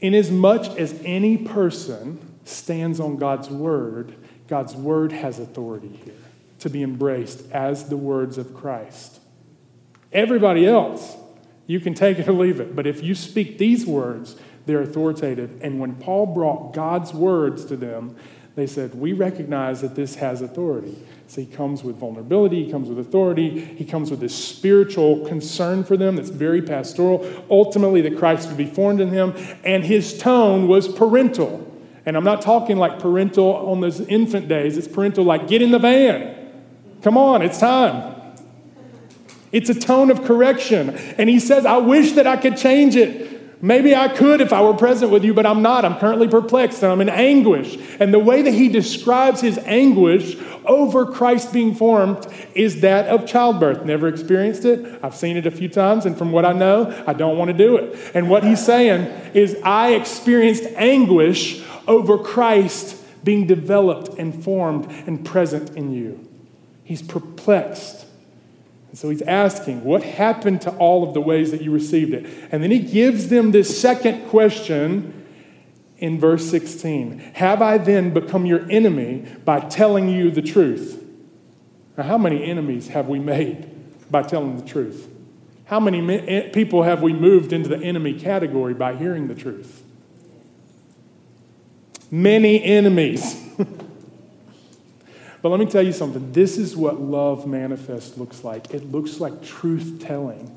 Inasmuch 0.01 0.77
as 0.77 0.99
any 1.03 1.37
person 1.37 2.37
stands 2.43 2.99
on 2.99 3.17
God's 3.17 3.49
word, 3.49 4.15
God's 4.47 4.75
word 4.75 5.11
has 5.11 5.39
authority 5.39 5.99
here 6.03 6.13
to 6.59 6.69
be 6.69 6.83
embraced 6.83 7.49
as 7.51 7.89
the 7.89 7.97
words 7.97 8.37
of 8.37 8.53
Christ. 8.53 9.19
Everybody 10.11 10.65
else, 10.65 11.15
you 11.67 11.79
can 11.79 11.93
take 11.93 12.19
it 12.19 12.27
or 12.27 12.33
leave 12.33 12.59
it. 12.59 12.75
But 12.75 12.87
if 12.87 13.03
you 13.03 13.15
speak 13.15 13.57
these 13.57 13.85
words, 13.85 14.35
they're 14.65 14.81
authoritative. 14.81 15.59
And 15.61 15.79
when 15.79 15.95
Paul 15.95 16.27
brought 16.27 16.73
God's 16.73 17.13
words 17.13 17.65
to 17.65 17.75
them, 17.75 18.15
they 18.55 18.67
said, 18.67 18.95
We 18.95 19.13
recognize 19.13 19.81
that 19.81 19.95
this 19.95 20.15
has 20.15 20.41
authority. 20.41 20.97
So 21.27 21.41
he 21.41 21.47
comes 21.47 21.83
with 21.83 21.97
vulnerability, 21.97 22.65
he 22.65 22.71
comes 22.71 22.87
with 22.87 22.99
authority, 22.99 23.59
he 23.59 23.83
comes 23.83 24.11
with 24.11 24.19
this 24.19 24.35
spiritual 24.35 25.25
concern 25.25 25.83
for 25.83 25.97
them 25.97 26.15
that's 26.15 26.29
very 26.29 26.61
pastoral. 26.61 27.25
Ultimately, 27.49 28.01
that 28.01 28.17
Christ 28.17 28.47
would 28.47 28.57
be 28.57 28.67
formed 28.67 29.01
in 29.01 29.09
him, 29.09 29.33
and 29.63 29.83
his 29.83 30.17
tone 30.17 30.67
was 30.67 30.87
parental. 30.87 31.71
And 32.05 32.15
I'm 32.15 32.23
not 32.23 32.41
talking 32.41 32.77
like 32.77 32.99
parental 32.99 33.55
on 33.55 33.81
those 33.81 33.99
infant 34.01 34.47
days, 34.47 34.77
it's 34.77 34.87
parental 34.87 35.23
like, 35.23 35.47
get 35.47 35.61
in 35.61 35.71
the 35.71 35.79
van. 35.79 36.35
Come 37.01 37.17
on, 37.17 37.41
it's 37.41 37.59
time. 37.59 38.13
It's 39.51 39.69
a 39.69 39.79
tone 39.79 40.11
of 40.11 40.23
correction. 40.25 40.89
And 40.89 41.29
he 41.29 41.39
says, 41.39 41.65
I 41.65 41.77
wish 41.77 42.11
that 42.13 42.27
I 42.27 42.37
could 42.37 42.57
change 42.57 42.95
it. 42.95 43.34
Maybe 43.65 43.95
I 43.95 44.09
could 44.09 44.41
if 44.41 44.53
I 44.53 44.61
were 44.61 44.75
present 44.75 45.11
with 45.11 45.25
you, 45.25 45.33
but 45.33 45.47
I'm 45.47 45.63
not. 45.63 45.85
I'm 45.85 45.95
currently 45.95 46.27
perplexed 46.27 46.83
and 46.83 46.91
I'm 46.91 47.01
in 47.01 47.09
anguish. 47.09 47.75
And 47.99 48.13
the 48.13 48.19
way 48.19 48.43
that 48.43 48.53
he 48.53 48.69
describes 48.69 49.41
his 49.41 49.57
anguish 49.57 50.37
over 50.65 51.07
Christ 51.07 51.51
being 51.51 51.73
formed 51.73 52.27
is 52.53 52.81
that 52.81 53.07
of 53.07 53.25
childbirth. 53.25 53.83
Never 53.83 54.07
experienced 54.07 54.65
it. 54.65 54.99
I've 55.01 55.15
seen 55.15 55.35
it 55.35 55.47
a 55.47 55.51
few 55.51 55.67
times, 55.67 56.05
and 56.05 56.15
from 56.15 56.31
what 56.31 56.45
I 56.45 56.53
know, 56.53 57.03
I 57.07 57.13
don't 57.13 57.39
want 57.39 57.49
to 57.49 57.57
do 57.57 57.75
it. 57.77 57.97
And 58.13 58.29
what 58.29 58.43
he's 58.43 58.63
saying 58.63 59.01
is, 59.33 59.57
I 59.63 59.95
experienced 59.95 60.65
anguish 60.75 61.63
over 61.87 62.19
Christ 62.19 63.03
being 63.23 63.47
developed 63.47 64.19
and 64.19 64.43
formed 64.43 64.85
and 65.07 65.25
present 65.25 65.75
in 65.75 65.91
you. 65.91 66.23
He's 66.83 67.01
perplexed. 67.01 68.04
And 68.95 68.99
so 69.01 69.09
he's 69.09 69.23
asking, 69.23 69.83
What 69.83 70.03
happened 70.03 70.61
to 70.61 70.71
all 70.77 71.05
of 71.05 71.13
the 71.13 71.19
ways 71.19 71.51
that 71.51 71.61
you 71.61 71.69
received 71.69 72.13
it? 72.13 72.25
And 72.49 72.63
then 72.63 72.71
he 72.71 72.79
gives 72.79 73.27
them 73.27 73.51
this 73.51 73.77
second 73.77 74.29
question 74.29 75.25
in 75.97 76.17
verse 76.17 76.49
16 76.49 77.19
Have 77.33 77.61
I 77.61 77.77
then 77.77 78.13
become 78.13 78.45
your 78.45 78.65
enemy 78.71 79.25
by 79.43 79.59
telling 79.59 80.07
you 80.07 80.31
the 80.31 80.41
truth? 80.41 81.05
Now, 81.97 82.05
how 82.05 82.17
many 82.17 82.45
enemies 82.45 82.87
have 82.87 83.09
we 83.09 83.19
made 83.19 83.69
by 84.09 84.23
telling 84.23 84.55
the 84.55 84.65
truth? 84.65 85.09
How 85.65 85.81
many 85.81 85.99
eh, 86.29 86.51
people 86.53 86.83
have 86.83 87.01
we 87.01 87.11
moved 87.11 87.51
into 87.51 87.67
the 87.67 87.83
enemy 87.83 88.17
category 88.17 88.73
by 88.73 88.95
hearing 88.95 89.27
the 89.27 89.35
truth? 89.35 89.83
many 92.11 92.63
enemies. 92.63 93.44
But 95.45 95.49
let 95.49 95.59
me 95.59 95.67
tell 95.67 95.83
you 95.83 95.93
something. 95.93 96.31
This 96.31 96.57
is 96.57 96.75
what 96.75 96.99
love 96.99 97.45
manifest 97.45 98.17
looks 98.17 98.43
like. 98.43 98.73
It 98.73 98.91
looks 98.91 99.19
like 99.19 99.43
truth 99.43 100.01
telling, 100.03 100.49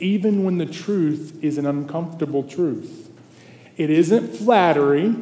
even 0.00 0.44
when 0.44 0.58
the 0.58 0.66
truth 0.66 1.38
is 1.40 1.56
an 1.56 1.64
uncomfortable 1.64 2.42
truth. 2.42 3.10
It 3.78 3.88
isn't 3.88 4.36
flattery. 4.36 5.14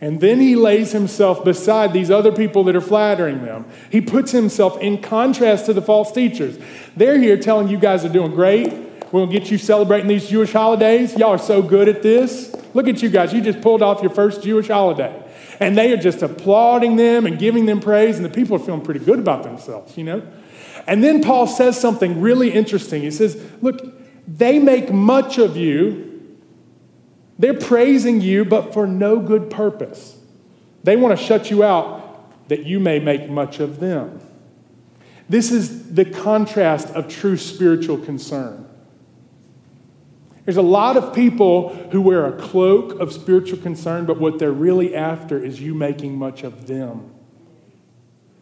And 0.00 0.20
then 0.20 0.38
he 0.38 0.54
lays 0.54 0.92
himself 0.92 1.44
beside 1.44 1.92
these 1.92 2.08
other 2.08 2.30
people 2.30 2.62
that 2.62 2.76
are 2.76 2.80
flattering 2.80 3.44
them. 3.44 3.64
He 3.90 4.00
puts 4.00 4.30
himself 4.30 4.78
in 4.80 5.02
contrast 5.02 5.66
to 5.66 5.72
the 5.72 5.82
false 5.82 6.12
teachers. 6.12 6.56
They're 6.96 7.18
here 7.18 7.36
telling 7.36 7.66
you 7.66 7.78
guys 7.78 8.04
are 8.04 8.12
doing 8.12 8.30
great. 8.30 8.72
We'll 9.10 9.26
get 9.26 9.50
you 9.50 9.58
celebrating 9.58 10.06
these 10.06 10.28
Jewish 10.28 10.52
holidays. 10.52 11.16
Y'all 11.16 11.30
are 11.30 11.38
so 11.38 11.62
good 11.62 11.88
at 11.88 12.04
this. 12.04 12.54
Look 12.74 12.86
at 12.86 13.02
you 13.02 13.08
guys. 13.08 13.32
You 13.32 13.40
just 13.40 13.60
pulled 13.60 13.82
off 13.82 14.02
your 14.02 14.12
first 14.12 14.44
Jewish 14.44 14.68
holiday. 14.68 15.21
And 15.60 15.76
they 15.76 15.92
are 15.92 15.96
just 15.96 16.22
applauding 16.22 16.96
them 16.96 17.26
and 17.26 17.38
giving 17.38 17.66
them 17.66 17.80
praise, 17.80 18.16
and 18.16 18.24
the 18.24 18.30
people 18.30 18.56
are 18.56 18.58
feeling 18.58 18.80
pretty 18.80 19.00
good 19.00 19.18
about 19.18 19.42
themselves, 19.42 19.96
you 19.96 20.04
know? 20.04 20.22
And 20.86 21.02
then 21.04 21.22
Paul 21.22 21.46
says 21.46 21.80
something 21.80 22.20
really 22.20 22.52
interesting. 22.52 23.02
He 23.02 23.10
says, 23.10 23.40
Look, 23.60 23.82
they 24.26 24.58
make 24.58 24.92
much 24.92 25.38
of 25.38 25.56
you 25.56 26.12
they're 27.42 27.54
praising 27.54 28.20
you, 28.20 28.44
but 28.44 28.72
for 28.72 28.86
no 28.86 29.18
good 29.18 29.50
purpose. 29.50 30.16
They 30.84 30.96
want 30.96 31.18
to 31.18 31.24
shut 31.24 31.50
you 31.50 31.64
out 31.64 32.48
that 32.48 32.66
you 32.66 32.78
may 32.78 33.00
make 33.00 33.28
much 33.28 33.58
of 33.58 33.80
them. 33.80 34.20
This 35.28 35.50
is 35.50 35.92
the 35.94 36.04
contrast 36.04 36.90
of 36.90 37.08
true 37.08 37.36
spiritual 37.36 37.98
concern. 37.98 38.68
There's 40.44 40.56
a 40.56 40.62
lot 40.62 40.96
of 40.96 41.14
people 41.14 41.68
who 41.90 42.00
wear 42.00 42.26
a 42.26 42.32
cloak 42.32 42.98
of 42.98 43.12
spiritual 43.12 43.58
concern, 43.58 44.06
but 44.06 44.18
what 44.18 44.38
they're 44.38 44.50
really 44.50 44.94
after 44.94 45.42
is 45.42 45.60
you 45.60 45.74
making 45.74 46.16
much 46.16 46.42
of 46.42 46.66
them. 46.66 47.14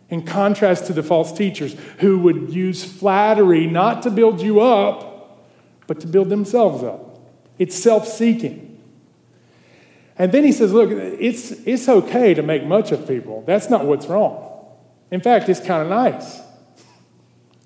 In 0.09 0.23
contrast 0.25 0.87
to 0.87 0.93
the 0.93 1.03
false 1.03 1.33
teachers 1.33 1.75
who 1.99 2.19
would 2.21 2.53
use 2.53 2.85
flattery 2.85 3.67
not 3.67 4.03
to 4.03 4.11
build 4.11 4.41
you 4.41 4.61
up, 4.61 5.47
but 5.87 6.01
to 6.01 6.07
build 6.07 6.31
themselves 6.31 6.83
up. 6.83 7.21
It's 7.59 7.77
self 7.77 8.09
seeking. 8.09 8.67
And 10.17 10.33
then 10.33 10.45
he 10.45 10.53
says, 10.53 10.73
Look, 10.73 10.91
it's, 10.91 11.51
it's 11.51 11.89
okay 11.89 12.35
to 12.35 12.43
make 12.43 12.65
much 12.65 12.93
of 12.93 13.07
people. 13.07 13.43
That's 13.47 13.71
not 13.71 13.87
what's 13.87 14.07
wrong. 14.07 14.47
In 15.11 15.21
fact, 15.21 15.49
it's 15.49 15.61
kind 15.61 15.83
of 15.83 15.89
nice. 15.89 16.41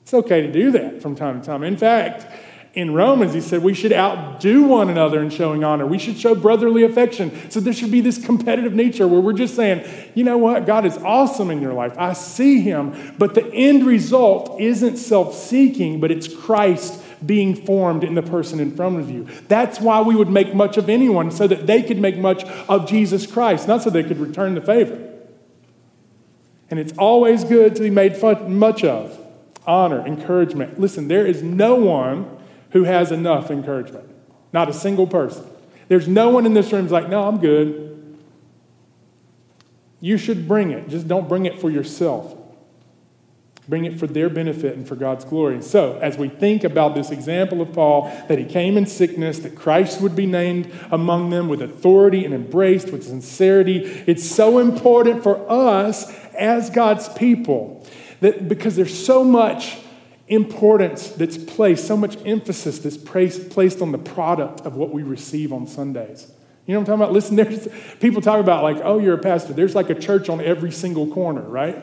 It's 0.03 0.15
okay 0.15 0.43
to 0.43 0.53
do 0.53 0.71
that 0.73 1.01
from 1.01 1.17
time 1.17 1.41
to 1.41 1.47
time. 1.47 1.63
In 1.63 1.77
fact, 1.77 2.27
in 2.75 2.93
Romans, 2.93 3.33
he 3.35 3.41
said 3.41 3.63
we 3.63 3.73
should 3.73 3.93
outdo 3.93 4.65
one 4.65 4.91
another 4.91 5.23
in 5.23 5.31
showing 5.31 5.63
honor. 5.63 5.87
We 5.87 5.99
should 5.99 6.19
show 6.19 6.35
brotherly 6.35 6.83
affection. 6.83 7.51
So 7.51 7.61
there 7.61 7.73
should 7.73 7.93
be 7.93 8.01
this 8.01 8.25
competitive 8.25 8.75
nature 8.75 9.07
where 9.07 9.21
we're 9.21 9.33
just 9.33 9.55
saying, 9.55 9.89
you 10.15 10.25
know 10.25 10.39
what? 10.39 10.67
God 10.67 10.85
is 10.85 10.99
awesome 10.99 11.51
in 11.51 11.61
your 11.61 11.73
life. 11.73 11.95
I 11.97 12.15
see 12.15 12.61
him. 12.61 13.15
But 13.17 13.35
the 13.35 13.47
end 13.53 13.87
result 13.87 14.61
isn't 14.61 14.97
self 14.97 15.35
seeking, 15.35 16.01
but 16.01 16.11
it's 16.11 16.27
Christ 16.27 17.01
being 17.25 17.55
formed 17.55 18.03
in 18.03 18.15
the 18.15 18.23
person 18.23 18.59
in 18.59 18.75
front 18.75 18.99
of 18.99 19.09
you. 19.09 19.29
That's 19.47 19.81
why 19.81 20.01
we 20.01 20.17
would 20.17 20.29
make 20.29 20.53
much 20.53 20.77
of 20.77 20.91
anyone, 20.91 21.31
so 21.31 21.47
that 21.47 21.69
they 21.69 21.83
could 21.83 21.99
make 21.99 22.19
much 22.19 22.43
of 22.69 22.89
Jesus 22.89 23.27
Christ, 23.27 23.69
not 23.69 23.83
so 23.83 23.91
they 23.91 24.03
could 24.03 24.19
return 24.19 24.55
the 24.55 24.61
favor. 24.61 25.13
And 26.71 26.81
it's 26.81 26.93
always 26.99 27.45
good 27.45 27.77
to 27.77 27.83
be 27.83 27.91
made 27.91 28.17
fun, 28.17 28.59
much 28.59 28.83
of. 28.83 29.19
Honor, 29.67 30.05
encouragement. 30.05 30.79
Listen, 30.79 31.09
there 31.09 31.25
is 31.25 31.43
no 31.43 31.77
one 31.77 32.29
who 32.75 32.85
has 32.85 33.11
enough 33.11 33.51
encouragement. 33.51 34.11
Not 34.53 34.69
a 34.69 34.73
single 34.75 35.07
person. 35.07 35.47
There's 35.89 36.09
no 36.09 36.29
one 36.29 36.45
in 36.45 36.55
this 36.55 36.73
room 36.73 36.83
who's 36.83 36.93
like, 36.93 37.09
no, 37.09 37.27
I'm 37.27 37.39
good. 37.39 38.19
You 40.01 40.19
should 40.19 40.47
bring 40.47 40.73
it. 40.73 40.89
Just 40.89 41.09
don't 41.09 41.29
bring 41.29 41.47
it 41.47 41.61
for 41.61 41.71
yourself. 41.71 42.37
Bring 43.69 43.85
it 43.85 43.99
for 43.99 44.07
their 44.07 44.29
benefit 44.29 44.77
and 44.77 44.87
for 44.87 44.97
God's 44.97 45.25
glory. 45.25 45.63
So, 45.63 45.99
as 46.03 46.19
we 46.19 46.29
think 46.29 46.65
about 46.65 46.95
this 46.95 47.11
example 47.11 47.63
of 47.63 47.73
Paul, 47.73 48.13
that 48.29 48.39
he 48.39 48.45
came 48.45 48.77
in 48.77 48.85
sickness, 48.85 49.39
that 49.39 49.55
Christ 49.55 50.03
would 50.03 50.15
be 50.15 50.27
named 50.27 50.71
among 50.91 51.31
them 51.31 51.49
with 51.49 51.63
authority 51.63 52.27
and 52.27 52.35
embraced 52.35 52.91
with 52.91 53.05
sincerity, 53.05 54.05
it's 54.07 54.29
so 54.29 54.59
important 54.59 55.23
for 55.23 55.51
us 55.51 56.13
as 56.35 56.69
God's 56.69 57.09
people 57.11 57.87
that 58.21 58.49
because 58.49 58.77
there's 58.77 59.07
so 59.07 59.25
much 59.25 59.79
importance 60.29 61.09
that's 61.09 61.37
placed, 61.37 61.87
so 61.87 61.97
much 61.97 62.17
emphasis 62.25 62.79
that's 62.79 62.97
placed 62.97 63.83
on 63.83 63.93
the 63.93 63.99
product 63.99 64.61
of 64.61 64.75
what 64.75 64.91
we 64.91 65.03
receive 65.03 65.53
on 65.53 65.67
Sundays. 65.67 66.31
You 66.67 66.75
know 66.75 66.81
what 66.81 66.89
I'm 66.89 66.99
talking 66.99 67.03
about? 67.03 67.13
Listen, 67.15 67.37
there's 67.37 67.69
people 68.01 68.23
talk 68.23 68.41
about 68.41 68.63
like, 68.63 68.79
oh, 68.83 68.99
you're 68.99 69.15
a 69.15 69.23
pastor. 69.23 69.53
There's 69.53 69.75
like 69.75 69.91
a 69.91 69.95
church 69.95 70.29
on 70.29 70.41
every 70.41 70.73
single 70.73 71.07
corner, 71.09 71.43
right? 71.43 71.83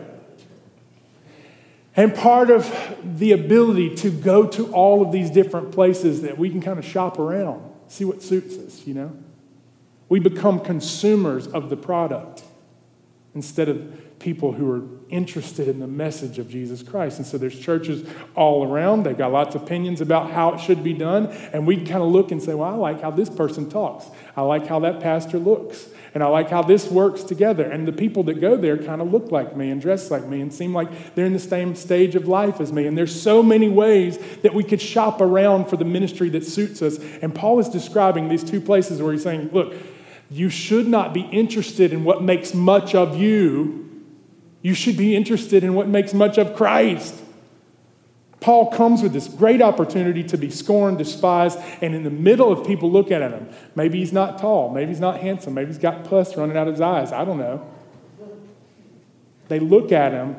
And 1.95 2.15
part 2.15 2.49
of 2.49 2.97
the 3.03 3.33
ability 3.33 3.95
to 3.97 4.09
go 4.09 4.47
to 4.47 4.71
all 4.73 5.01
of 5.01 5.11
these 5.11 5.29
different 5.29 5.71
places 5.71 6.21
that 6.21 6.37
we 6.37 6.49
can 6.49 6.61
kind 6.61 6.79
of 6.79 6.85
shop 6.85 7.19
around, 7.19 7.69
see 7.89 8.05
what 8.05 8.23
suits 8.23 8.57
us, 8.57 8.87
you 8.87 8.93
know? 8.93 9.11
We 10.07 10.19
become 10.19 10.59
consumers 10.59 11.47
of 11.47 11.69
the 11.69 11.77
product 11.77 12.43
instead 13.35 13.69
of 13.69 14.19
people 14.19 14.53
who 14.53 14.71
are 14.71 14.79
interested 15.11 15.67
in 15.67 15.79
the 15.79 15.87
message 15.87 16.39
of 16.39 16.49
Jesus 16.49 16.81
Christ. 16.81 17.17
And 17.17 17.27
so 17.27 17.37
there's 17.37 17.59
churches 17.59 18.07
all 18.35 18.65
around. 18.65 19.03
They've 19.03 19.17
got 19.17 19.31
lots 19.31 19.55
of 19.55 19.63
opinions 19.63 20.01
about 20.01 20.31
how 20.31 20.53
it 20.53 20.59
should 20.59 20.83
be 20.83 20.93
done. 20.93 21.27
And 21.53 21.67
we 21.67 21.77
kind 21.77 22.01
of 22.01 22.09
look 22.09 22.31
and 22.31 22.41
say, 22.41 22.53
well, 22.53 22.73
I 22.73 22.75
like 22.75 23.01
how 23.01 23.11
this 23.11 23.29
person 23.29 23.69
talks. 23.69 24.07
I 24.35 24.41
like 24.41 24.67
how 24.67 24.79
that 24.79 25.01
pastor 25.01 25.37
looks. 25.37 25.87
And 26.13 26.23
I 26.23 26.27
like 26.27 26.49
how 26.49 26.61
this 26.61 26.89
works 26.89 27.23
together. 27.23 27.63
And 27.63 27.87
the 27.87 27.93
people 27.93 28.23
that 28.23 28.41
go 28.41 28.57
there 28.57 28.77
kind 28.77 29.01
of 29.01 29.11
look 29.11 29.31
like 29.31 29.55
me 29.55 29.69
and 29.69 29.81
dress 29.81 30.11
like 30.11 30.27
me 30.27 30.41
and 30.41 30.53
seem 30.53 30.73
like 30.73 31.15
they're 31.15 31.25
in 31.25 31.33
the 31.33 31.39
same 31.39 31.75
stage 31.75 32.15
of 32.15 32.27
life 32.27 32.59
as 32.59 32.73
me. 32.73 32.85
And 32.85 32.97
there's 32.97 33.19
so 33.19 33.41
many 33.41 33.69
ways 33.69 34.17
that 34.41 34.53
we 34.53 34.63
could 34.63 34.81
shop 34.81 35.21
around 35.21 35.65
for 35.65 35.77
the 35.77 35.85
ministry 35.85 36.29
that 36.29 36.45
suits 36.45 36.81
us. 36.81 36.99
And 37.21 37.33
Paul 37.33 37.59
is 37.59 37.69
describing 37.69 38.27
these 38.27 38.43
two 38.43 38.59
places 38.59 39.01
where 39.01 39.13
he's 39.13 39.23
saying, 39.23 39.51
look, 39.53 39.73
you 40.29 40.49
should 40.49 40.87
not 40.87 41.13
be 41.13 41.21
interested 41.21 41.93
in 41.93 42.03
what 42.03 42.23
makes 42.23 42.53
much 42.53 42.95
of 42.95 43.17
you. 43.17 43.90
You 44.61 44.73
should 44.73 44.97
be 44.97 45.15
interested 45.15 45.63
in 45.63 45.73
what 45.73 45.87
makes 45.87 46.13
much 46.13 46.37
of 46.37 46.55
Christ. 46.55 47.21
Paul 48.41 48.71
comes 48.71 49.03
with 49.03 49.13
this 49.13 49.27
great 49.27 49.61
opportunity 49.61 50.23
to 50.23 50.37
be 50.37 50.49
scorned, 50.49 50.97
despised, 50.97 51.59
and 51.79 51.93
in 51.93 52.03
the 52.03 52.09
middle 52.09 52.51
of 52.51 52.65
people 52.65 52.91
looking 52.91 53.13
at 53.13 53.31
him. 53.31 53.49
Maybe 53.75 53.99
he's 53.99 54.11
not 54.11 54.39
tall, 54.39 54.71
maybe 54.71 54.89
he's 54.89 54.99
not 54.99 55.19
handsome, 55.19 55.53
maybe 55.53 55.67
he's 55.67 55.77
got 55.77 56.05
pus 56.05 56.35
running 56.35 56.57
out 56.57 56.67
of 56.67 56.73
his 56.73 56.81
eyes. 56.81 57.11
I 57.11 57.23
don't 57.23 57.37
know. 57.37 57.67
They 59.47 59.59
look 59.59 59.91
at 59.91 60.11
him 60.11 60.37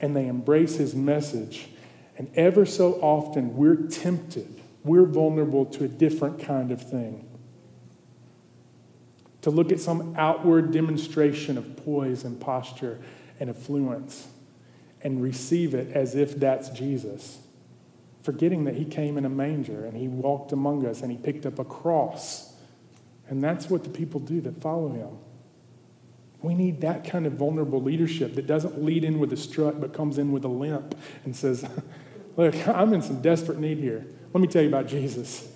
and 0.00 0.14
they 0.14 0.28
embrace 0.28 0.76
his 0.76 0.94
message. 0.94 1.68
And 2.16 2.30
ever 2.36 2.66
so 2.66 2.94
often, 3.00 3.56
we're 3.56 3.76
tempted, 3.76 4.60
we're 4.84 5.06
vulnerable 5.06 5.64
to 5.66 5.84
a 5.84 5.88
different 5.88 6.40
kind 6.40 6.70
of 6.70 6.80
thing. 6.80 7.26
To 9.42 9.50
look 9.50 9.72
at 9.72 9.80
some 9.80 10.14
outward 10.16 10.70
demonstration 10.70 11.58
of 11.58 11.76
poise 11.84 12.24
and 12.24 12.38
posture 12.38 13.00
and 13.40 13.50
affluence 13.50 14.28
and 15.02 15.22
receive 15.22 15.74
it 15.74 15.90
as 15.92 16.14
if 16.14 16.36
that's 16.36 16.68
Jesus, 16.68 17.38
forgetting 18.22 18.64
that 18.64 18.74
he 18.74 18.84
came 18.84 19.16
in 19.16 19.24
a 19.24 19.30
manger 19.30 19.84
and 19.84 19.96
he 19.96 20.06
walked 20.06 20.52
among 20.52 20.86
us 20.86 21.00
and 21.00 21.10
he 21.10 21.16
picked 21.16 21.46
up 21.46 21.58
a 21.58 21.64
cross. 21.64 22.52
And 23.28 23.42
that's 23.42 23.70
what 23.70 23.82
the 23.82 23.90
people 23.90 24.20
do 24.20 24.40
that 24.42 24.60
follow 24.60 24.90
him. 24.90 25.18
We 26.42 26.54
need 26.54 26.80
that 26.82 27.04
kind 27.04 27.26
of 27.26 27.34
vulnerable 27.34 27.82
leadership 27.82 28.34
that 28.34 28.46
doesn't 28.46 28.82
lead 28.82 29.04
in 29.04 29.18
with 29.18 29.32
a 29.32 29.36
strut 29.36 29.80
but 29.80 29.92
comes 29.92 30.18
in 30.18 30.32
with 30.32 30.44
a 30.44 30.48
limp 30.48 30.94
and 31.24 31.34
says, 31.34 31.64
Look, 32.36 32.68
I'm 32.68 32.92
in 32.94 33.02
some 33.02 33.20
desperate 33.20 33.58
need 33.58 33.78
here. 33.78 34.06
Let 34.32 34.40
me 34.40 34.46
tell 34.46 34.62
you 34.62 34.68
about 34.68 34.86
Jesus. 34.86 35.49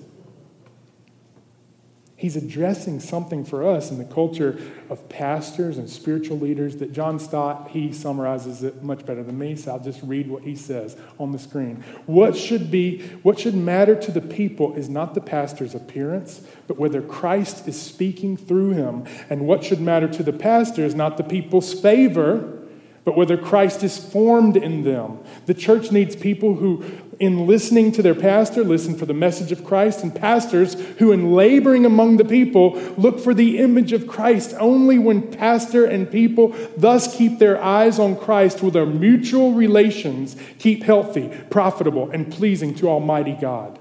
He's 2.25 2.37
addressing 2.37 3.01
something 3.01 3.45
for 3.45 3.69
us 3.69 3.91
in 3.91 3.99
the 3.99 4.05
culture 4.07 4.59
of 4.89 5.11
pastors 5.11 5.77
and 5.77 5.91
spiritual 5.91 6.39
leaders 6.39 6.79
that 6.79 6.91
John 6.91 7.19
Stott, 7.19 7.69
he 7.69 7.93
summarizes 7.93 8.63
it 8.63 8.83
much 8.83 9.05
better 9.05 9.23
than 9.23 9.39
me, 9.39 9.57
so 9.57 9.73
I'll 9.73 9.79
just 9.79 10.03
read 10.03 10.31
what 10.31 10.43
he 10.43 10.57
says 10.57 10.97
on 11.21 11.33
the 11.33 11.39
screen. 11.39 11.85
What 12.07 12.35
should 12.35 12.71
be, 12.71 13.03
what 13.23 13.39
should 13.39 13.55
matter 13.55 13.95
to 13.95 14.11
the 14.11 14.23
people 14.23 14.75
is 14.75 14.89
not 14.89 15.13
the 15.13 15.21
pastor's 15.21 15.75
appearance, 15.75 16.41
but 16.67 16.79
whether 16.79 17.03
Christ 17.03 17.69
is 17.69 17.79
speaking 17.79 18.39
through 18.39 18.71
him. 18.71 19.05
And 19.29 19.47
what 19.47 19.63
should 19.63 19.83
matter 19.83 20.09
to 20.09 20.23
the 20.23 20.33
pastor 20.33 20.83
is 20.83 20.95
not 20.95 21.19
the 21.19 21.25
people's 21.25 21.79
favor, 21.79 22.65
but 23.05 23.19
whether 23.19 23.37
Christ 23.37 23.83
is 23.83 23.99
formed 23.99 24.57
in 24.57 24.83
them. 24.83 25.19
The 25.45 25.53
church 25.53 25.93
needs 25.93 26.17
people 26.17 26.55
who, 26.55 26.83
in 27.19 27.47
listening 27.47 27.93
to 27.93 28.03
their 28.03 28.15
pastor, 28.15 28.65
listen 28.65 28.97
for 28.97 29.07
the 29.07 29.15
message 29.15 29.53
of 29.53 29.65
Christ, 29.65 30.03
and 30.03 30.15
pastors 30.15 30.75
who, 30.99 31.13
in 31.13 31.33
laboring 31.33 31.85
among 31.85 32.17
the 32.17 32.25
people, 32.25 32.73
look 32.97 33.21
for 33.21 33.35
the 33.35 33.59
image 33.59 33.93
of 33.93 34.07
Christ. 34.07 34.55
Only 34.59 34.99
when 34.99 35.31
pastor 35.31 35.85
and 35.85 36.11
people 36.11 36.55
thus 36.77 37.17
keep 37.17 37.39
their 37.39 37.63
eyes 37.63 37.99
on 37.99 38.17
Christ 38.17 38.63
will 38.63 38.71
their 38.71 38.87
mutual 38.87 39.53
relations 39.53 40.37
keep 40.59 40.83
healthy, 40.83 41.31
profitable, 41.51 42.11
and 42.11 42.33
pleasing 42.33 42.75
to 42.77 42.89
Almighty 42.89 43.37
God. 43.41 43.79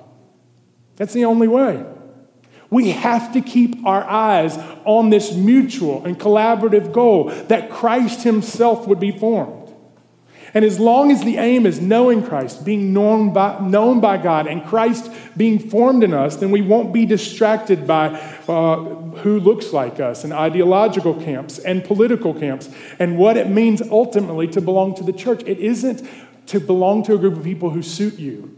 That's 0.95 1.13
the 1.13 1.25
only 1.25 1.47
way. 1.47 1.85
We 2.69 2.89
have 2.89 3.33
to 3.33 3.41
keep 3.41 3.85
our 3.85 4.03
eyes 4.03 4.57
on 4.83 5.11
this 5.11 5.33
mutual 5.35 6.03
and 6.05 6.19
collaborative 6.19 6.91
goal 6.91 7.29
that 7.47 7.69
Christ 7.69 8.23
Himself 8.23 8.87
would 8.87 8.99
be 8.99 9.11
formed. 9.11 9.62
And 10.53 10.63
as 10.63 10.79
long 10.79 11.11
as 11.11 11.23
the 11.23 11.37
aim 11.37 11.65
is 11.65 11.81
knowing 11.81 12.23
Christ, 12.23 12.63
being 12.63 12.93
known 12.93 13.33
by, 13.33 13.59
known 13.59 13.99
by 13.99 14.17
God, 14.17 14.45
and 14.45 14.63
Christ 14.63 15.11
being 15.35 15.57
formed 15.57 16.03
in 16.03 16.13
us, 16.13 16.35
then 16.35 16.51
we 16.51 16.61
won't 16.61 16.93
be 16.93 17.05
distracted 17.07 17.87
by 17.87 18.09
uh, 18.47 18.75
who 19.23 19.39
looks 19.39 19.73
like 19.73 19.99
us, 19.99 20.23
and 20.23 20.31
ideological 20.31 21.15
camps, 21.15 21.57
and 21.57 21.83
political 21.83 22.33
camps, 22.33 22.69
and 22.99 23.17
what 23.17 23.35
it 23.35 23.49
means 23.49 23.81
ultimately 23.81 24.47
to 24.49 24.61
belong 24.61 24.93
to 24.95 25.03
the 25.03 25.13
church. 25.13 25.41
It 25.47 25.59
isn't 25.59 26.07
to 26.47 26.59
belong 26.59 27.03
to 27.03 27.15
a 27.15 27.17
group 27.17 27.37
of 27.37 27.43
people 27.43 27.71
who 27.71 27.81
suit 27.81 28.19
you. 28.19 28.55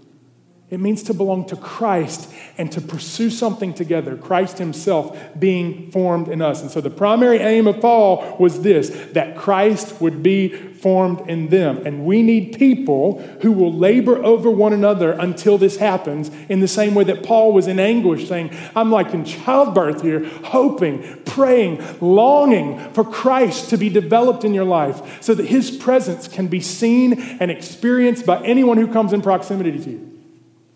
It 0.75 0.81
means 0.81 1.03
to 1.03 1.13
belong 1.13 1.45
to 1.45 1.55
Christ 1.55 2.29
and 2.57 2.69
to 2.73 2.81
pursue 2.81 3.29
something 3.29 3.73
together, 3.73 4.17
Christ 4.17 4.57
Himself 4.57 5.17
being 5.39 5.89
formed 5.89 6.27
in 6.27 6.41
us. 6.41 6.61
And 6.61 6.69
so 6.69 6.81
the 6.81 6.89
primary 6.89 7.37
aim 7.37 7.65
of 7.65 7.79
Paul 7.79 8.35
was 8.37 8.61
this 8.61 8.89
that 9.13 9.37
Christ 9.37 10.01
would 10.01 10.21
be 10.21 10.49
formed 10.49 11.29
in 11.29 11.47
them. 11.47 11.87
And 11.87 12.05
we 12.05 12.21
need 12.21 12.57
people 12.59 13.19
who 13.41 13.53
will 13.53 13.71
labor 13.71 14.21
over 14.21 14.51
one 14.51 14.73
another 14.73 15.13
until 15.13 15.57
this 15.57 15.77
happens, 15.77 16.29
in 16.49 16.59
the 16.59 16.67
same 16.67 16.93
way 16.93 17.05
that 17.05 17.23
Paul 17.23 17.53
was 17.53 17.67
in 17.67 17.79
anguish, 17.79 18.27
saying, 18.27 18.53
I'm 18.75 18.91
like 18.91 19.13
in 19.13 19.23
childbirth 19.23 20.01
here, 20.01 20.25
hoping, 20.43 21.21
praying, 21.23 21.81
longing 22.01 22.91
for 22.91 23.05
Christ 23.05 23.69
to 23.69 23.77
be 23.77 23.87
developed 23.87 24.43
in 24.43 24.53
your 24.53 24.65
life 24.65 25.23
so 25.23 25.33
that 25.35 25.45
His 25.45 25.71
presence 25.71 26.27
can 26.27 26.47
be 26.47 26.59
seen 26.59 27.13
and 27.39 27.49
experienced 27.49 28.25
by 28.25 28.43
anyone 28.43 28.75
who 28.75 28.91
comes 28.91 29.13
in 29.13 29.21
proximity 29.21 29.71
to 29.71 29.89
you. 29.89 30.14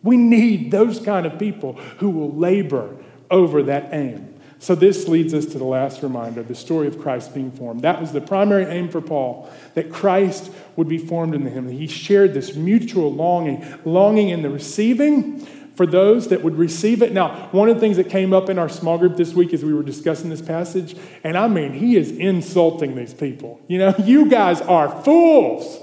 We 0.03 0.17
need 0.17 0.71
those 0.71 0.99
kind 0.99 1.25
of 1.25 1.37
people 1.37 1.73
who 1.97 2.09
will 2.09 2.31
labor 2.31 2.95
over 3.29 3.63
that 3.63 3.93
aim. 3.93 4.35
So, 4.61 4.75
this 4.75 5.07
leads 5.07 5.33
us 5.33 5.45
to 5.47 5.57
the 5.57 5.63
last 5.63 6.03
reminder 6.03 6.43
the 6.43 6.53
story 6.53 6.87
of 6.87 6.99
Christ 6.99 7.33
being 7.33 7.49
formed. 7.49 7.81
That 7.81 8.01
was 8.01 8.11
the 8.11 8.19
primary 8.19 8.65
aim 8.65 8.89
for 8.89 8.99
Paul, 8.99 9.49
that 9.73 9.89
Christ 9.89 10.51
would 10.75 10.89
be 10.89 10.97
formed 10.97 11.33
in 11.33 11.45
him. 11.45 11.69
He 11.69 11.87
shared 11.87 12.33
this 12.33 12.55
mutual 12.55 13.13
longing, 13.13 13.65
longing 13.85 14.29
in 14.29 14.41
the 14.41 14.49
receiving 14.49 15.45
for 15.79 15.85
those 15.85 16.27
that 16.27 16.43
would 16.43 16.57
receive 16.57 17.01
it. 17.01 17.13
Now, 17.13 17.47
one 17.51 17.69
of 17.69 17.75
the 17.75 17.79
things 17.79 17.95
that 17.95 18.09
came 18.09 18.33
up 18.33 18.49
in 18.49 18.59
our 18.59 18.67
small 18.67 18.97
group 18.97 19.15
this 19.15 19.33
week 19.33 19.53
as 19.53 19.63
we 19.63 19.73
were 19.73 19.81
discussing 19.81 20.29
this 20.29 20.41
passage, 20.41 20.93
and 21.23 21.37
I 21.37 21.47
mean, 21.47 21.71
he 21.71 21.95
is 21.95 22.11
insulting 22.11 22.97
these 22.97 23.13
people. 23.13 23.61
You 23.69 23.77
know, 23.77 23.95
you 24.03 24.29
guys 24.29 24.59
are 24.59 25.01
fools. 25.05 25.79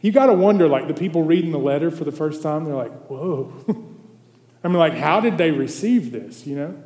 You 0.00 0.12
got 0.12 0.26
to 0.26 0.34
wonder, 0.34 0.66
like, 0.66 0.88
the 0.88 0.94
people 0.94 1.22
reading 1.22 1.52
the 1.52 1.58
letter 1.58 1.90
for 1.90 2.04
the 2.04 2.12
first 2.12 2.42
time, 2.42 2.64
they're 2.64 2.74
like, 2.74 3.06
whoa. 3.06 3.52
I 4.64 4.68
mean, 4.68 4.78
like, 4.78 4.94
how 4.94 5.20
did 5.20 5.38
they 5.38 5.50
receive 5.50 6.12
this, 6.12 6.46
you 6.46 6.56
know? 6.56 6.82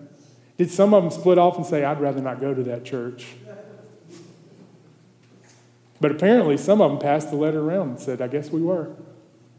Did 0.57 0.71
some 0.71 0.95
of 0.95 1.03
them 1.03 1.11
split 1.11 1.39
off 1.39 1.57
and 1.57 1.67
say, 1.67 1.85
I'd 1.85 2.01
rather 2.01 2.21
not 2.21 2.41
go 2.41 2.55
to 2.55 2.63
that 2.65 2.85
church? 2.85 3.35
But 6.01 6.11
apparently, 6.11 6.57
some 6.57 6.81
of 6.81 6.91
them 6.91 7.01
passed 7.01 7.31
the 7.31 7.37
letter 7.37 7.61
around 7.61 7.89
and 7.89 8.01
said, 8.01 8.21
I 8.21 8.29
guess 8.29 8.51
we 8.51 8.61
were. 8.61 8.95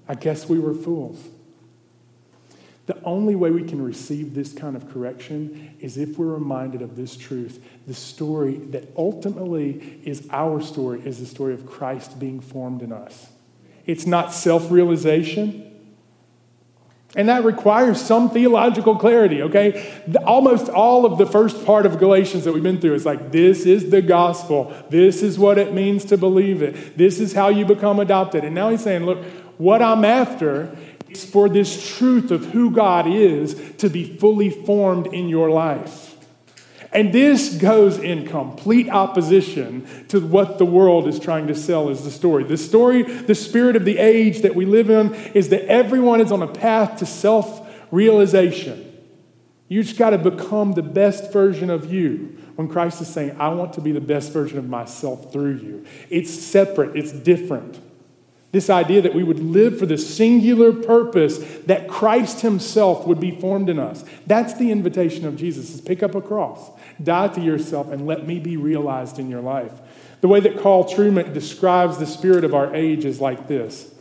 I 0.07 0.15
guess 0.15 0.47
we 0.47 0.59
were 0.59 0.73
fools. 0.73 1.29
The 2.85 3.01
only 3.03 3.35
way 3.35 3.49
we 3.49 3.63
can 3.63 3.81
receive 3.81 4.35
this 4.35 4.53
kind 4.53 4.75
of 4.75 4.91
correction 4.91 5.75
is 5.79 5.97
if 5.97 6.19
we're 6.19 6.27
reminded 6.27 6.83
of 6.83 6.95
this 6.95 7.17
truth. 7.17 7.63
The 7.87 7.95
story 7.95 8.57
that 8.57 8.89
ultimately 8.95 9.99
is 10.03 10.27
our 10.29 10.61
story 10.61 11.01
is 11.03 11.19
the 11.19 11.25
story 11.25 11.55
of 11.55 11.65
Christ 11.65 12.19
being 12.19 12.39
formed 12.39 12.83
in 12.83 12.91
us. 12.91 13.29
It's 13.85 14.05
not 14.05 14.33
self 14.33 14.71
realization. 14.71 15.65
And 17.15 17.29
that 17.29 17.45
requires 17.45 18.01
some 18.01 18.29
theological 18.29 18.97
clarity, 18.97 19.41
okay? 19.43 20.03
Almost 20.25 20.67
all 20.67 21.05
of 21.05 21.17
the 21.17 21.25
first 21.25 21.65
part 21.65 21.85
of 21.85 21.97
Galatians 21.97 22.43
that 22.43 22.53
we've 22.53 22.61
been 22.61 22.81
through 22.81 22.95
is 22.95 23.05
like, 23.05 23.31
this 23.31 23.65
is 23.65 23.89
the 23.89 24.01
gospel. 24.01 24.73
This 24.89 25.23
is 25.23 25.39
what 25.39 25.57
it 25.57 25.73
means 25.73 26.03
to 26.05 26.17
believe 26.17 26.61
it. 26.61 26.97
This 26.97 27.21
is 27.21 27.31
how 27.31 27.47
you 27.47 27.65
become 27.65 28.01
adopted. 28.01 28.43
And 28.43 28.53
now 28.53 28.69
he's 28.69 28.83
saying, 28.83 29.05
look, 29.05 29.23
what 29.57 29.81
I'm 29.81 30.03
after 30.03 30.77
is 31.07 31.23
for 31.23 31.47
this 31.47 31.95
truth 31.97 32.31
of 32.31 32.47
who 32.47 32.71
God 32.71 33.07
is 33.07 33.55
to 33.77 33.89
be 33.89 34.17
fully 34.17 34.49
formed 34.49 35.07
in 35.07 35.29
your 35.29 35.49
life. 35.49 36.14
And 36.95 37.11
this 37.11 37.57
goes 37.57 37.97
in 37.97 38.25
complete 38.25 38.87
opposition 38.89 39.85
to 40.07 40.25
what 40.25 40.57
the 40.59 40.65
world 40.65 41.09
is 41.09 41.19
trying 41.19 41.47
to 41.47 41.53
sell 41.53 41.89
as 41.89 42.05
the 42.05 42.09
story. 42.09 42.45
The 42.45 42.55
story, 42.55 43.03
the 43.03 43.35
spirit 43.35 43.75
of 43.75 43.83
the 43.83 43.97
age 43.97 44.43
that 44.43 44.55
we 44.55 44.65
live 44.65 44.89
in, 44.89 45.13
is 45.33 45.49
that 45.49 45.65
everyone 45.65 46.21
is 46.21 46.31
on 46.31 46.41
a 46.41 46.47
path 46.47 46.99
to 46.99 47.05
self 47.05 47.69
realization. 47.91 48.93
You 49.67 49.83
just 49.83 49.97
got 49.97 50.11
to 50.11 50.17
become 50.17 50.71
the 50.71 50.83
best 50.83 51.33
version 51.33 51.69
of 51.69 51.91
you. 51.91 52.37
When 52.55 52.69
Christ 52.69 53.01
is 53.01 53.09
saying, 53.09 53.35
I 53.39 53.49
want 53.49 53.73
to 53.73 53.81
be 53.81 53.91
the 53.91 53.99
best 53.99 54.31
version 54.31 54.57
of 54.57 54.69
myself 54.69 55.33
through 55.33 55.57
you, 55.57 55.85
it's 56.09 56.33
separate, 56.33 56.95
it's 56.95 57.11
different. 57.11 57.77
This 58.55 58.69
idea 58.69 59.01
that 59.01 59.13
we 59.13 59.21
would 59.21 59.41
live 59.41 59.77
for 59.77 59.85
the 59.85 59.97
singular 59.97 60.71
purpose 60.71 61.39
that 61.65 61.89
Christ 61.89 62.39
Himself 62.39 63.05
would 63.05 63.19
be 63.19 63.31
formed 63.31 63.67
in 63.67 63.79
us. 63.79 64.05
That's 64.27 64.53
the 64.53 64.71
invitation 64.71 65.25
of 65.25 65.35
Jesus 65.35 65.75
is 65.75 65.81
pick 65.81 66.01
up 66.01 66.15
a 66.15 66.21
cross, 66.21 66.71
die 67.01 67.27
to 67.29 67.41
yourself, 67.41 67.91
and 67.91 68.05
let 68.05 68.25
me 68.25 68.39
be 68.39 68.57
realized 68.57 69.19
in 69.19 69.29
your 69.29 69.41
life. 69.41 69.73
The 70.21 70.27
way 70.27 70.39
that 70.39 70.59
Carl 70.59 70.85
Trueman 70.85 71.33
describes 71.33 71.97
the 71.97 72.07
spirit 72.07 72.43
of 72.43 72.53
our 72.53 72.73
age 72.73 73.05
is 73.05 73.21
like 73.21 73.47
this. 73.47 73.93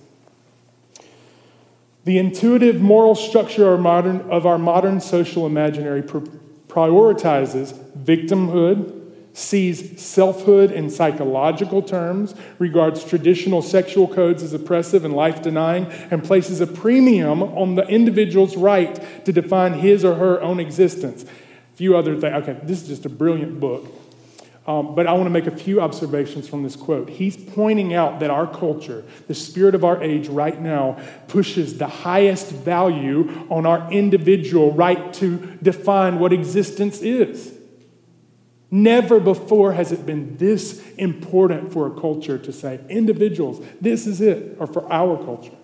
The 2.05 2.19
intuitive 2.19 2.81
moral 2.81 3.15
structure 3.15 3.73
of 3.73 3.79
our 3.79 3.83
modern, 3.83 4.21
of 4.31 4.47
our 4.47 4.59
modern 4.59 5.01
social 5.01 5.47
imaginary 5.47 6.03
prioritizes 6.03 7.73
victimhood, 7.97 9.01
sees 9.33 10.01
selfhood 10.01 10.71
in 10.71 10.89
psychological 10.89 11.83
terms, 11.83 12.35
regards 12.59 13.05
traditional 13.05 13.63
sexual 13.63 14.07
codes 14.07 14.45
as 14.45 14.53
oppressive 14.53 15.05
and 15.05 15.13
life 15.13 15.43
denying, 15.43 15.87
and 16.11 16.23
places 16.23 16.61
a 16.61 16.67
premium 16.67 17.43
on 17.43 17.75
the 17.75 17.87
individual's 17.89 18.57
right 18.57 19.25
to 19.25 19.33
define 19.33 19.73
his 19.73 20.05
or 20.05 20.15
her 20.15 20.41
own 20.41 20.61
existence. 20.61 21.25
Few 21.75 21.97
other 21.97 22.19
things. 22.19 22.49
Okay, 22.49 22.59
this 22.63 22.83
is 22.83 22.89
just 22.89 23.07
a 23.07 23.09
brilliant 23.09 23.61
book. 23.61 23.87
Um, 24.67 24.95
but 24.95 25.07
I 25.07 25.13
want 25.13 25.25
to 25.25 25.31
make 25.31 25.47
a 25.47 25.55
few 25.55 25.83
observations 25.83 26.49
from 26.49 26.63
this 26.63 26.75
quote. 26.75 27.11
He's 27.11 27.37
pointing 27.37 27.93
out 27.93 28.21
that 28.21 28.31
our 28.31 28.47
culture, 28.47 29.05
the 29.27 29.35
spirit 29.35 29.75
of 29.75 29.85
our 29.85 30.03
age 30.03 30.29
right 30.29 30.59
now, 30.59 30.99
pushes 31.29 31.77
the 31.77 31.87
highest 31.87 32.51
value 32.51 33.47
on 33.51 33.67
our 33.67 33.93
individual 33.93 34.73
right 34.73 35.13
to 35.15 35.59
define 35.63 36.19
what 36.19 36.33
existence 36.33 37.03
is. 37.03 37.53
Never 38.71 39.21
before 39.21 39.75
has 39.75 39.93
it 39.93 40.07
been 40.07 40.39
this 40.39 40.83
important 40.97 41.73
for 41.73 41.87
a 41.87 42.01
culture 42.01 42.39
to 42.39 42.53
say, 42.53 42.81
individuals, 42.89 43.65
this 43.83 44.07
is 44.07 44.23
it, 44.23 44.57
or 44.59 44.67
for 44.67 44.91
our 44.91 45.23
culture. 45.23 45.55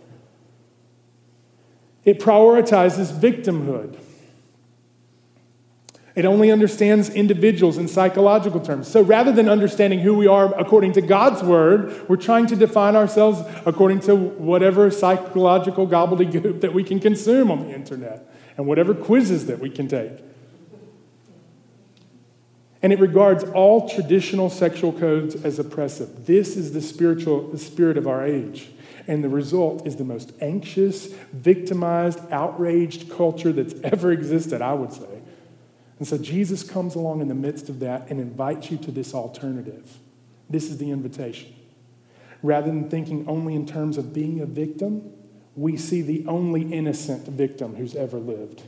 It 2.04 2.20
prioritizes 2.20 3.12
victimhood. 3.12 3.98
It 6.14 6.24
only 6.24 6.50
understands 6.50 7.08
individuals 7.08 7.78
in 7.78 7.86
psychological 7.86 8.60
terms. 8.60 8.88
So 8.88 9.00
rather 9.00 9.30
than 9.30 9.48
understanding 9.48 10.00
who 10.00 10.14
we 10.14 10.26
are 10.26 10.52
according 10.58 10.92
to 10.94 11.00
God's 11.00 11.42
word, 11.42 12.08
we're 12.08 12.16
trying 12.16 12.46
to 12.48 12.56
define 12.56 12.96
ourselves 12.96 13.42
according 13.64 14.00
to 14.00 14.16
whatever 14.16 14.90
psychological 14.90 15.86
gobbledygook 15.86 16.60
that 16.62 16.74
we 16.74 16.82
can 16.82 16.98
consume 16.98 17.50
on 17.50 17.60
the 17.60 17.72
internet 17.72 18.28
and 18.56 18.66
whatever 18.66 18.92
quizzes 18.92 19.46
that 19.46 19.60
we 19.60 19.70
can 19.70 19.86
take. 19.86 20.12
And 22.82 22.92
it 22.92 22.98
regards 22.98 23.44
all 23.44 23.88
traditional 23.88 24.50
sexual 24.50 24.92
codes 24.92 25.36
as 25.44 25.58
oppressive. 25.58 26.26
This 26.26 26.56
is 26.56 26.72
the 26.72 26.80
spiritual 26.80 27.48
the 27.48 27.58
spirit 27.58 27.96
of 27.96 28.08
our 28.08 28.26
age. 28.26 28.70
And 29.06 29.22
the 29.22 29.28
result 29.28 29.86
is 29.86 29.96
the 29.96 30.04
most 30.04 30.32
anxious, 30.40 31.06
victimized, 31.32 32.20
outraged 32.30 33.10
culture 33.10 33.52
that's 33.52 33.74
ever 33.84 34.12
existed, 34.12 34.62
I 34.62 34.74
would 34.74 34.92
say. 34.92 35.19
And 36.00 36.08
so 36.08 36.16
Jesus 36.16 36.64
comes 36.64 36.94
along 36.94 37.20
in 37.20 37.28
the 37.28 37.34
midst 37.34 37.68
of 37.68 37.78
that 37.80 38.08
and 38.10 38.18
invites 38.18 38.70
you 38.70 38.78
to 38.78 38.90
this 38.90 39.14
alternative. 39.14 39.98
This 40.48 40.70
is 40.70 40.78
the 40.78 40.90
invitation. 40.90 41.54
Rather 42.42 42.68
than 42.68 42.88
thinking 42.88 43.28
only 43.28 43.54
in 43.54 43.66
terms 43.66 43.98
of 43.98 44.14
being 44.14 44.40
a 44.40 44.46
victim, 44.46 45.12
we 45.54 45.76
see 45.76 46.00
the 46.00 46.24
only 46.26 46.62
innocent 46.72 47.26
victim 47.28 47.76
who's 47.76 47.94
ever 47.94 48.18
lived 48.18 48.62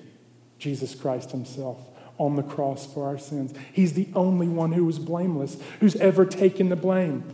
Jesus 0.59 0.95
Christ 0.95 1.31
Himself 1.31 1.79
on 2.19 2.37
the 2.37 2.43
cross 2.43 2.87
for 2.87 3.07
our 3.07 3.19
sins. 3.19 3.55
He's 3.73 3.95
the 3.95 4.09
only 4.15 4.47
one 4.47 4.73
who 4.73 4.85
was 4.85 4.99
blameless, 4.99 5.57
who's 5.81 5.97
ever 5.97 6.27
taken 6.27 6.69
the 6.69 6.77
blame. 6.77 7.25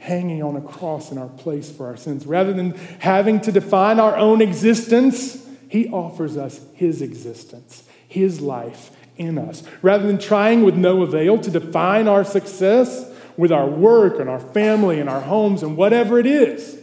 Hanging 0.00 0.42
on 0.42 0.56
a 0.56 0.60
cross 0.60 1.12
in 1.12 1.16
our 1.16 1.28
place 1.28 1.70
for 1.70 1.86
our 1.86 1.96
sins. 1.96 2.26
Rather 2.26 2.52
than 2.52 2.72
having 2.98 3.40
to 3.42 3.52
define 3.52 4.00
our 4.00 4.16
own 4.16 4.42
existence, 4.42 5.43
He 5.74 5.88
offers 5.88 6.36
us 6.36 6.60
His 6.74 7.02
existence, 7.02 7.82
His 8.06 8.40
life 8.40 8.92
in 9.16 9.36
us. 9.36 9.64
Rather 9.82 10.06
than 10.06 10.18
trying 10.18 10.62
with 10.62 10.76
no 10.76 11.02
avail 11.02 11.36
to 11.38 11.50
define 11.50 12.06
our 12.06 12.22
success 12.22 13.10
with 13.36 13.50
our 13.50 13.66
work 13.66 14.20
and 14.20 14.30
our 14.30 14.38
family 14.38 15.00
and 15.00 15.10
our 15.10 15.22
homes 15.22 15.64
and 15.64 15.76
whatever 15.76 16.20
it 16.20 16.26
is, 16.26 16.78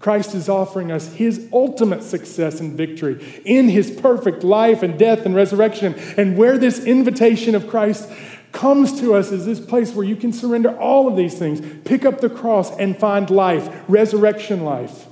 Christ 0.00 0.34
is 0.34 0.48
offering 0.48 0.90
us 0.90 1.12
his 1.14 1.48
ultimate 1.52 2.02
success 2.02 2.58
and 2.58 2.76
victory 2.76 3.24
in 3.44 3.68
his 3.68 3.88
perfect 3.88 4.42
life 4.42 4.82
and 4.82 4.98
death 4.98 5.24
and 5.24 5.36
resurrection. 5.36 5.94
And 6.16 6.36
where 6.36 6.58
this 6.58 6.84
invitation 6.84 7.54
of 7.54 7.68
Christ 7.68 8.10
comes 8.50 8.98
to 8.98 9.14
us 9.14 9.30
is 9.30 9.46
this 9.46 9.60
place 9.60 9.92
where 9.94 10.04
you 10.04 10.16
can 10.16 10.32
surrender 10.32 10.76
all 10.76 11.06
of 11.06 11.16
these 11.16 11.38
things, 11.38 11.60
pick 11.84 12.04
up 12.04 12.20
the 12.20 12.30
cross, 12.30 12.76
and 12.78 12.98
find 12.98 13.30
life, 13.30 13.84
resurrection 13.86 14.64
life. 14.64 15.07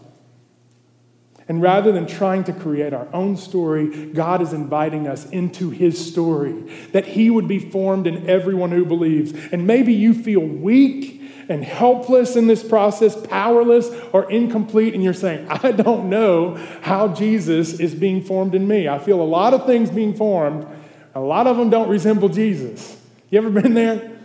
And 1.49 1.63
rather 1.63 1.93
than 1.93 2.07
trying 2.07 2.43
to 2.45 2.53
create 2.53 2.93
our 2.93 3.07
own 3.13 3.37
story, 3.37 4.07
God 4.07 4.43
is 4.43 4.53
inviting 4.53 5.07
us 5.07 5.27
into 5.27 5.71
His 5.71 6.05
story, 6.05 6.53
that 6.93 7.07
He 7.07 7.31
would 7.31 7.47
be 7.47 7.59
formed 7.59 8.07
in 8.07 8.29
everyone 8.29 8.73
who 8.73 8.85
believes. 8.85 9.33
And 9.53 9.67
maybe 9.67 9.93
you 9.93 10.13
feel 10.13 10.41
weak 10.41 11.23
and 11.49 11.63
helpless 11.65 12.35
in 12.35 12.49
this 12.49 12.65
process, 12.65 13.15
powerless 13.29 13.89
or 14.13 14.29
incomplete, 14.31 14.95
and 14.95 15.05
you're 15.05 15.13
saying, 15.13 15.47
I 15.49 15.71
don't 15.71 16.11
know 16.11 16.57
how 16.83 17.09
Jesus 17.09 17.79
is 17.79 17.95
being 17.95 18.25
formed 18.25 18.57
in 18.57 18.67
me. 18.67 18.89
I 18.89 18.99
feel 18.99 19.21
a 19.21 19.23
lot 19.23 19.55
of 19.55 19.67
things 19.67 19.91
being 19.91 20.15
formed, 20.15 20.67
a 21.15 21.21
lot 21.21 21.47
of 21.47 21.57
them 21.57 21.71
don't 21.71 21.89
resemble 21.89 22.29
Jesus. 22.29 23.01
You 23.31 23.39
ever 23.39 23.51
been 23.51 23.75
there? 23.75 24.19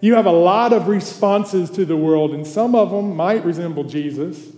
You 0.00 0.14
have 0.14 0.26
a 0.26 0.32
lot 0.32 0.72
of 0.72 0.88
responses 0.88 1.70
to 1.72 1.84
the 1.84 1.96
world, 1.96 2.32
and 2.32 2.46
some 2.46 2.74
of 2.74 2.90
them 2.90 3.14
might 3.14 3.44
resemble 3.44 3.84
Jesus, 3.84 4.53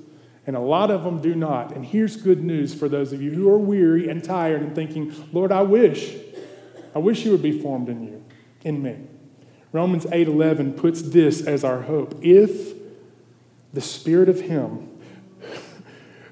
and 0.46 0.54
a 0.54 0.61
lot 0.61 0.90
of 0.90 1.02
them 1.02 1.20
do 1.20 1.35
not. 1.35 1.74
And 1.74 1.85
here's 1.85 2.16
good 2.16 2.42
news 2.42 2.74
for 2.74 2.88
those 2.88 3.12
of 3.12 3.20
you 3.20 3.32
who 3.32 3.48
are 3.50 3.59
weary 3.59 4.09
and 4.09 4.22
tired 4.22 4.62
and 4.62 4.74
thinking, 4.74 5.12
Lord, 5.32 5.50
I 5.50 5.62
wish, 5.62 6.14
I 6.94 6.98
wish 7.00 7.24
you 7.24 7.32
would 7.32 7.42
be 7.42 7.61
formed 7.61 7.88
in 7.88 8.04
you, 8.04 8.24
in 8.62 8.82
me. 8.82 8.96
Romans 9.72 10.06
8:11 10.06 10.76
puts 10.76 11.02
this 11.02 11.46
as 11.46 11.64
our 11.64 11.82
hope. 11.82 12.14
If 12.22 12.74
the 13.72 13.80
spirit 13.80 14.28
of 14.28 14.40
him 14.42 14.88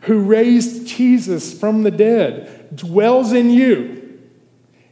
who 0.03 0.21
raised 0.21 0.87
Jesus 0.87 1.59
from 1.59 1.83
the 1.83 1.91
dead 1.91 2.75
dwells 2.75 3.33
in 3.33 3.51
you, 3.51 4.04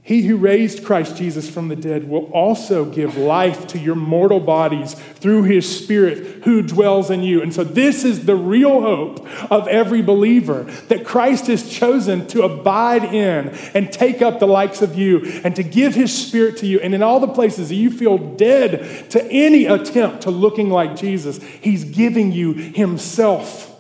he 0.05 0.23
who 0.23 0.37
raised 0.37 0.85
Christ 0.85 1.17
Jesus 1.17 1.49
from 1.49 1.69
the 1.69 1.77
dead 1.77 2.09
will 2.09 2.25
also 2.33 2.85
give 2.85 3.17
life 3.17 3.69
to 3.69 3.79
your 3.79 3.95
mortal 3.95 4.41
bodies 4.41 4.95
through 4.95 5.45
his 5.45 5.79
Spirit 5.81 6.43
who 6.43 6.61
dwells 6.61 7.09
in 7.09 7.23
you. 7.23 7.41
And 7.41 7.55
so, 7.55 7.63
this 7.63 8.05
is 8.05 8.27
the 8.27 8.35
real 8.35 8.81
hope 8.81 9.25
of 9.49 9.69
every 9.69 10.03
believer 10.03 10.65
that 10.89 11.05
Christ 11.05 11.47
has 11.47 11.71
chosen 11.71 12.27
to 12.29 12.43
abide 12.43 13.05
in 13.05 13.51
and 13.75 13.93
take 13.93 14.23
up 14.23 14.41
the 14.41 14.47
likes 14.47 14.83
of 14.83 14.97
you 14.97 15.41
and 15.45 15.55
to 15.55 15.63
give 15.63 15.95
his 15.95 16.13
Spirit 16.13 16.57
to 16.59 16.67
you. 16.67 16.81
And 16.81 16.97
in 16.97 17.03
all 17.05 17.21
the 17.21 17.29
places 17.29 17.69
that 17.69 17.77
you 17.77 17.93
feel 17.93 18.19
dead 18.19 19.09
to 19.11 19.25
any 19.31 19.67
attempt 19.67 20.23
to 20.23 20.33
looking 20.33 20.69
like 20.69 20.97
Jesus, 20.97 21.41
he's 21.41 21.85
giving 21.85 22.33
you 22.33 22.55
himself, 22.55 23.73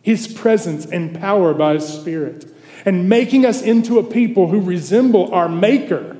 his 0.00 0.28
presence 0.28 0.86
and 0.86 1.18
power 1.18 1.52
by 1.54 1.74
his 1.74 1.88
Spirit 1.88 2.52
and 2.86 3.08
making 3.08 3.44
us 3.44 3.60
into 3.60 3.98
a 3.98 4.04
people 4.04 4.46
who 4.46 4.60
resemble 4.60 5.34
our 5.34 5.48
Maker. 5.48 6.16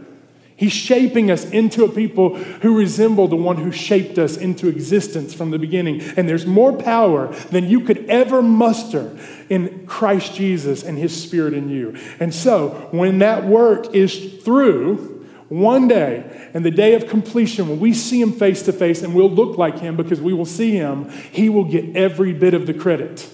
He's 0.57 0.73
shaping 0.73 1.31
us 1.31 1.45
into 1.51 1.85
a 1.85 1.89
people 1.89 2.35
who 2.37 2.79
resemble 2.79 3.29
the 3.29 3.37
one 3.37 3.59
who 3.59 3.71
shaped 3.71 4.19
us 4.19 4.39
into 4.39 4.69
existence 4.69 5.35
from 5.35 5.51
the 5.51 5.59
beginning. 5.59 6.01
And 6.17 6.27
there's 6.29 6.47
more 6.47 6.73
power 6.73 7.29
than 7.51 7.69
you 7.69 7.81
could 7.81 8.07
ever 8.07 8.43
muster 8.43 9.17
in 9.51 9.87
Christ 9.87 10.35
Jesus 10.35 10.83
and 10.83 10.99
His 10.99 11.15
Spirit 11.15 11.53
in 11.53 11.69
you. 11.69 11.97
And 12.19 12.35
so, 12.35 12.89
when 12.91 13.19
that 13.19 13.45
work 13.45 13.95
is 13.95 14.43
through, 14.43 15.13
one 15.49 15.87
day, 15.87 16.51
and 16.55 16.65
the 16.65 16.71
day 16.71 16.95
of 16.95 17.07
completion, 17.07 17.69
when 17.69 17.79
we 17.79 17.93
see 17.93 18.21
Him 18.21 18.33
face 18.33 18.63
to 18.63 18.73
face 18.73 19.03
and 19.03 19.15
we'll 19.15 19.31
look 19.31 19.59
like 19.59 19.79
Him 19.79 19.95
because 19.95 20.23
we 20.23 20.33
will 20.33 20.47
see 20.47 20.73
Him, 20.73 21.11
He 21.11 21.51
will 21.51 21.65
get 21.65 21.95
every 21.95 22.33
bit 22.33 22.55
of 22.55 22.67
the 22.67 22.75
credit 22.75 23.31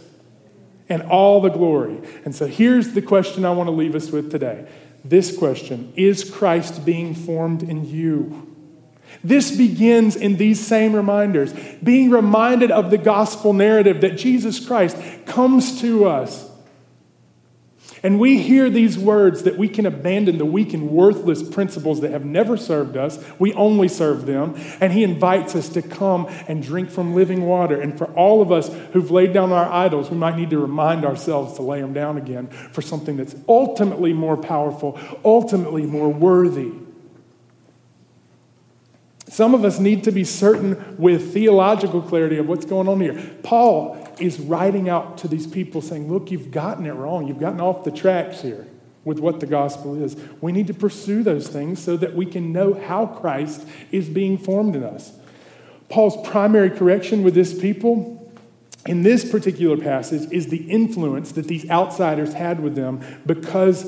and 0.93 1.03
all 1.05 1.41
the 1.41 1.49
glory. 1.49 1.99
And 2.27 2.35
so 2.35 2.47
here's 2.47 2.93
the 2.93 3.01
question 3.01 3.47
I 3.47 3.51
want 3.51 3.67
to 3.69 3.73
leave 3.73 3.95
us 3.95 4.11
with 4.11 4.31
today. 4.31 4.69
This 5.03 5.35
question 5.35 5.91
Is 5.97 6.23
Christ 6.29 6.85
being 6.85 7.15
formed 7.15 7.63
in 7.63 7.87
you? 7.87 8.49
This 9.25 9.57
begins 9.57 10.17
in 10.17 10.37
these 10.37 10.65
same 10.65 10.95
reminders, 10.95 11.55
being 11.83 12.11
reminded 12.11 12.71
of 12.71 12.91
the 12.91 12.99
gospel 12.99 13.55
narrative 13.55 14.03
that 14.03 14.17
Jesus 14.19 14.65
Christ 14.65 14.97
comes 15.25 15.81
to 15.81 16.05
us 16.05 16.51
and 18.03 18.19
we 18.19 18.43
hear 18.43 18.69
these 18.69 18.99
words 18.99 19.45
that 19.45 19.57
we 19.57 19.69
can 19.69 19.87
abandon 19.87 20.39
the 20.39 20.45
weak 20.45 20.75
and 20.75 20.91
worthless 20.91 21.41
principles 21.41 22.01
that 22.01 22.11
have 22.11 22.25
never 22.25 22.57
served 22.57 22.97
us. 22.97 23.23
We 23.39 23.53
only 23.53 23.87
serve 23.87 24.27
them. 24.27 24.57
And 24.81 24.93
he 24.93 25.05
invites 25.05 25.55
us 25.55 25.69
to 25.71 25.83
come 25.83 26.27
and 26.49 26.63
drink 26.63 26.91
from 26.91 27.15
living 27.15 27.43
water. 27.47 27.81
And 27.81 27.97
for 27.97 28.07
all 28.15 28.43
of 28.43 28.51
us 28.51 28.75
who've 28.93 29.11
laid 29.13 29.33
down 29.33 29.53
our 29.53 29.71
idols, 29.71 30.11
we 30.11 30.17
might 30.17 30.37
need 30.37 30.51
to 30.51 30.59
remind 30.59 31.05
ourselves 31.05 31.55
to 31.57 31.63
lay 31.63 31.81
them 31.81 31.93
down 31.93 32.19
again 32.19 32.49
for 32.49 32.83
something 32.83 33.17
that's 33.17 33.37
ultimately 33.49 34.13
more 34.13 34.37
powerful, 34.37 34.99
ultimately 35.25 35.87
more 35.87 36.09
worthy. 36.09 36.73
Some 39.29 39.55
of 39.55 39.65
us 39.65 39.79
need 39.79 40.05
to 40.05 40.11
be 40.11 40.25
certain 40.25 40.97
with 40.99 41.33
theological 41.33 42.03
clarity 42.03 42.37
of 42.37 42.49
what's 42.49 42.67
going 42.67 42.89
on 42.89 43.01
here. 43.01 43.31
Paul 43.43 44.02
is 44.23 44.39
writing 44.39 44.89
out 44.89 45.19
to 45.19 45.29
these 45.29 45.47
people 45.47 45.83
saying, 45.83 46.11
Look, 46.11 46.31
you've 46.31 46.51
gotten 46.51 46.87
it 46.87 46.93
wrong. 46.93 47.27
You've 47.27 47.41
gotten 47.41 47.61
off 47.61 47.85
the 47.85 47.91
tracks 47.91 48.41
here 48.41 48.67
with 49.05 49.19
what 49.19 49.41
the 49.41 49.47
gospel 49.47 50.01
is. 50.01 50.17
We 50.41 50.53
need 50.53 50.69
to 50.69 50.75
pursue 50.75 51.23
those 51.23 51.49
things 51.49 51.83
so 51.83 51.97
that 51.97 52.15
we 52.15 52.25
can 52.25 52.53
know 52.53 52.75
how 52.75 53.07
Christ 53.07 53.67
is 53.91 54.09
being 54.09 54.39
formed 54.39 54.77
in 54.77 54.85
us. 54.85 55.13
Paul's 55.89 56.17
primary 56.27 56.71
correction 56.71 57.23
with 57.23 57.35
this 57.35 57.59
people 57.59 58.19
in 58.87 59.03
this 59.03 59.31
particular 59.31 59.77
passage 59.77 60.31
is 60.33 60.49
the 60.49 60.71
influence 60.71 61.33
that 61.33 61.47
these 61.47 61.69
outsiders 61.71 62.33
had 62.33 62.61
with 62.61 62.75
them 62.75 63.01
because, 63.27 63.85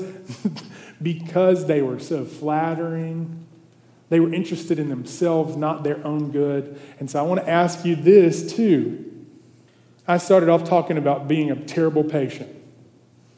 because 1.01 1.67
they 1.67 1.81
were 1.81 1.99
so 1.99 2.25
flattering. 2.25 3.45
They 4.09 4.19
were 4.19 4.33
interested 4.33 4.79
in 4.79 4.89
themselves, 4.89 5.57
not 5.57 5.83
their 5.83 6.05
own 6.05 6.31
good. 6.31 6.79
And 6.99 7.09
so 7.09 7.19
I 7.19 7.23
want 7.23 7.41
to 7.41 7.49
ask 7.49 7.83
you 7.85 7.95
this 7.95 8.53
too. 8.53 9.04
I 10.07 10.17
started 10.17 10.49
off 10.49 10.63
talking 10.63 10.97
about 10.97 11.27
being 11.27 11.49
a 11.49 11.55
terrible 11.55 12.03
patient. 12.03 12.55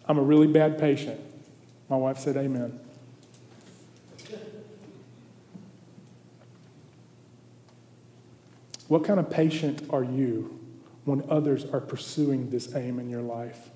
I'm 0.06 0.18
a 0.18 0.22
really 0.22 0.48
bad 0.48 0.78
patient. 0.78 1.20
My 1.90 1.96
wife 1.96 2.20
said, 2.20 2.36
Amen. 2.36 2.80
What 8.88 9.04
kind 9.04 9.20
of 9.20 9.30
patient 9.30 9.84
are 9.90 10.04
you 10.04 10.60
when 11.04 11.24
others 11.30 11.66
are 11.66 11.82
pursuing 11.82 12.50
this 12.50 12.74
aim 12.74 13.00
in 13.00 13.10
your 13.10 13.22
life? 13.22 13.70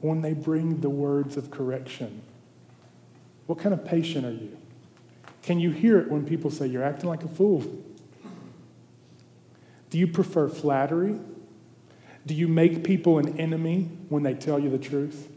When 0.00 0.22
they 0.22 0.32
bring 0.32 0.80
the 0.80 0.90
words 0.90 1.36
of 1.36 1.50
correction? 1.50 2.22
What 3.46 3.58
kind 3.58 3.74
of 3.74 3.84
patient 3.84 4.24
are 4.24 4.32
you? 4.32 4.56
Can 5.42 5.60
you 5.60 5.70
hear 5.70 5.98
it 5.98 6.10
when 6.10 6.26
people 6.26 6.50
say, 6.50 6.66
You're 6.66 6.82
acting 6.82 7.08
like 7.08 7.24
a 7.24 7.28
fool? 7.28 7.64
Do 9.88 9.98
you 9.98 10.06
prefer 10.06 10.48
flattery 10.48 11.18
do 12.26 12.34
you 12.34 12.48
make 12.48 12.82
people 12.84 13.18
an 13.18 13.38
enemy 13.38 13.88
when 14.08 14.24
they 14.24 14.34
tell 14.34 14.58
you 14.58 14.68
the 14.68 14.78
truth? 14.78 15.28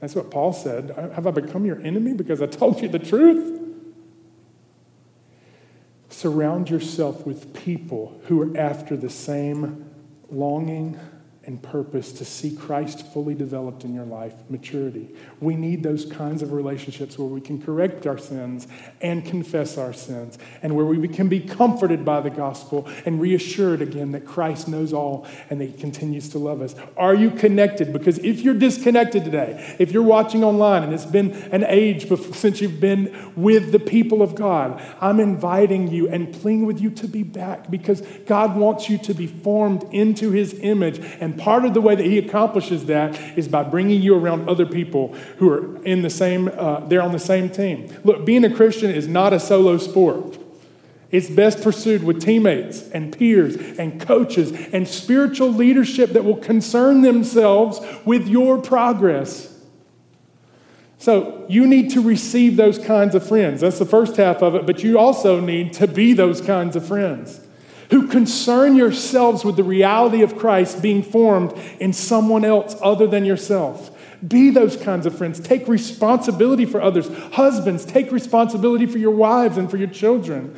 That's 0.00 0.14
what 0.14 0.30
Paul 0.30 0.52
said. 0.52 0.92
Uh, 0.96 1.10
have 1.10 1.26
I 1.26 1.30
become 1.32 1.64
your 1.64 1.80
enemy 1.80 2.14
because 2.14 2.40
I 2.40 2.46
told 2.46 2.80
you 2.80 2.88
the 2.88 2.98
truth? 2.98 3.60
Surround 6.08 6.70
yourself 6.70 7.26
with 7.26 7.54
people 7.54 8.20
who 8.26 8.40
are 8.42 8.56
after 8.56 8.96
the 8.96 9.10
same 9.10 9.90
longing 10.30 10.98
and 11.44 11.60
purpose 11.60 12.12
to 12.12 12.24
see 12.24 12.54
Christ 12.54 13.06
fully 13.12 13.34
developed 13.34 13.84
in 13.84 13.94
your 13.94 14.04
life, 14.04 14.34
maturity. 14.48 15.08
We 15.40 15.56
need 15.56 15.82
those 15.82 16.04
kinds 16.04 16.40
of 16.40 16.52
relationships 16.52 17.18
where 17.18 17.26
we 17.26 17.40
can 17.40 17.60
correct 17.60 18.06
our 18.06 18.18
sins 18.18 18.68
and 19.00 19.24
confess 19.24 19.76
our 19.76 19.92
sins, 19.92 20.38
and 20.62 20.76
where 20.76 20.86
we 20.86 21.08
can 21.08 21.28
be 21.28 21.40
comforted 21.40 22.04
by 22.04 22.20
the 22.20 22.30
gospel 22.30 22.88
and 23.04 23.20
reassured 23.20 23.82
again 23.82 24.12
that 24.12 24.24
Christ 24.24 24.68
knows 24.68 24.92
all 24.92 25.26
and 25.50 25.60
that 25.60 25.66
He 25.66 25.72
continues 25.72 26.28
to 26.30 26.38
love 26.38 26.60
us. 26.60 26.76
Are 26.96 27.14
you 27.14 27.30
connected? 27.30 27.92
Because 27.92 28.18
if 28.18 28.40
you're 28.40 28.54
disconnected 28.54 29.24
today, 29.24 29.76
if 29.78 29.90
you're 29.90 30.02
watching 30.02 30.44
online 30.44 30.84
and 30.84 30.92
it's 30.92 31.06
been 31.06 31.32
an 31.52 31.64
age 31.66 32.08
since 32.34 32.60
you've 32.60 32.80
been 32.80 33.32
with 33.36 33.72
the 33.72 33.80
people 33.80 34.22
of 34.22 34.36
God, 34.36 34.80
I'm 35.00 35.18
inviting 35.18 35.88
you 35.88 36.08
and 36.08 36.32
pleading 36.32 36.66
with 36.66 36.80
you 36.80 36.90
to 36.90 37.08
be 37.08 37.24
back 37.24 37.70
because 37.70 38.00
God 38.26 38.56
wants 38.56 38.88
you 38.88 38.98
to 38.98 39.14
be 39.14 39.26
formed 39.26 39.84
into 39.92 40.30
His 40.30 40.58
image 40.60 41.00
and 41.20 41.31
and 41.32 41.40
part 41.40 41.64
of 41.64 41.72
the 41.72 41.80
way 41.80 41.94
that 41.94 42.04
he 42.04 42.18
accomplishes 42.18 42.84
that 42.86 43.18
is 43.38 43.48
by 43.48 43.62
bringing 43.62 44.02
you 44.02 44.14
around 44.14 44.50
other 44.50 44.66
people 44.66 45.14
who 45.38 45.48
are 45.48 45.82
in 45.82 46.02
the 46.02 46.10
same, 46.10 46.48
uh, 46.48 46.80
they're 46.80 47.00
on 47.00 47.12
the 47.12 47.18
same 47.18 47.48
team. 47.48 47.88
Look, 48.04 48.26
being 48.26 48.44
a 48.44 48.54
Christian 48.54 48.90
is 48.90 49.08
not 49.08 49.32
a 49.32 49.40
solo 49.40 49.78
sport. 49.78 50.36
It's 51.10 51.30
best 51.30 51.62
pursued 51.62 52.04
with 52.04 52.20
teammates 52.20 52.82
and 52.90 53.16
peers 53.16 53.56
and 53.78 53.98
coaches 53.98 54.52
and 54.74 54.86
spiritual 54.86 55.50
leadership 55.50 56.10
that 56.10 56.24
will 56.24 56.36
concern 56.36 57.00
themselves 57.00 57.80
with 58.04 58.28
your 58.28 58.60
progress. 58.60 59.58
So, 60.98 61.46
you 61.48 61.66
need 61.66 61.90
to 61.92 62.02
receive 62.02 62.56
those 62.56 62.78
kinds 62.78 63.14
of 63.14 63.26
friends. 63.26 63.62
That's 63.62 63.78
the 63.78 63.86
first 63.86 64.18
half 64.18 64.42
of 64.42 64.54
it, 64.54 64.66
but 64.66 64.84
you 64.84 64.98
also 64.98 65.40
need 65.40 65.72
to 65.74 65.86
be 65.86 66.12
those 66.12 66.42
kinds 66.42 66.76
of 66.76 66.86
friends 66.86 67.40
who 67.92 68.08
concern 68.08 68.74
yourselves 68.74 69.44
with 69.44 69.54
the 69.54 69.62
reality 69.62 70.22
of 70.22 70.38
Christ 70.38 70.80
being 70.80 71.02
formed 71.02 71.52
in 71.78 71.92
someone 71.92 72.42
else 72.42 72.74
other 72.80 73.06
than 73.06 73.26
yourself. 73.26 73.90
Be 74.26 74.48
those 74.48 74.78
kinds 74.78 75.04
of 75.04 75.16
friends. 75.16 75.38
Take 75.38 75.68
responsibility 75.68 76.64
for 76.64 76.80
others. 76.80 77.10
Husbands, 77.34 77.84
take 77.84 78.10
responsibility 78.10 78.86
for 78.86 78.96
your 78.96 79.14
wives 79.14 79.58
and 79.58 79.70
for 79.70 79.76
your 79.76 79.88
children. 79.88 80.56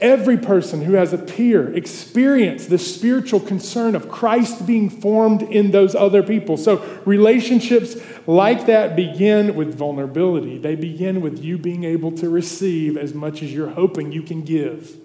Every 0.00 0.36
person 0.36 0.82
who 0.82 0.94
has 0.94 1.12
a 1.12 1.18
peer 1.18 1.72
experience 1.72 2.66
the 2.66 2.78
spiritual 2.78 3.38
concern 3.38 3.94
of 3.94 4.08
Christ 4.08 4.66
being 4.66 4.90
formed 4.90 5.42
in 5.42 5.70
those 5.70 5.94
other 5.94 6.24
people. 6.24 6.56
So 6.56 6.78
relationships 7.04 7.94
like 8.26 8.66
that 8.66 8.96
begin 8.96 9.54
with 9.54 9.76
vulnerability. 9.76 10.58
They 10.58 10.74
begin 10.74 11.20
with 11.20 11.40
you 11.40 11.56
being 11.56 11.84
able 11.84 12.10
to 12.12 12.28
receive 12.28 12.96
as 12.96 13.14
much 13.14 13.44
as 13.44 13.52
you're 13.52 13.70
hoping 13.70 14.10
you 14.10 14.22
can 14.22 14.42
give. 14.42 14.98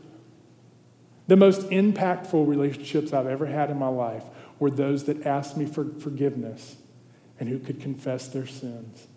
The 1.34 1.38
most 1.38 1.62
impactful 1.72 2.48
relationships 2.48 3.12
I've 3.12 3.26
ever 3.26 3.48
had 3.48 3.72
in 3.72 3.80
my 3.80 3.88
life 3.88 4.24
were 4.60 4.70
those 4.70 5.06
that 5.06 5.26
asked 5.26 5.58
me 5.58 5.66
for 5.66 5.90
forgiveness 6.00 6.76
and 7.40 7.50
who 7.50 7.58
could 7.58 7.82
confess 7.82 8.28
their 8.28 8.46
sins. 8.46 9.08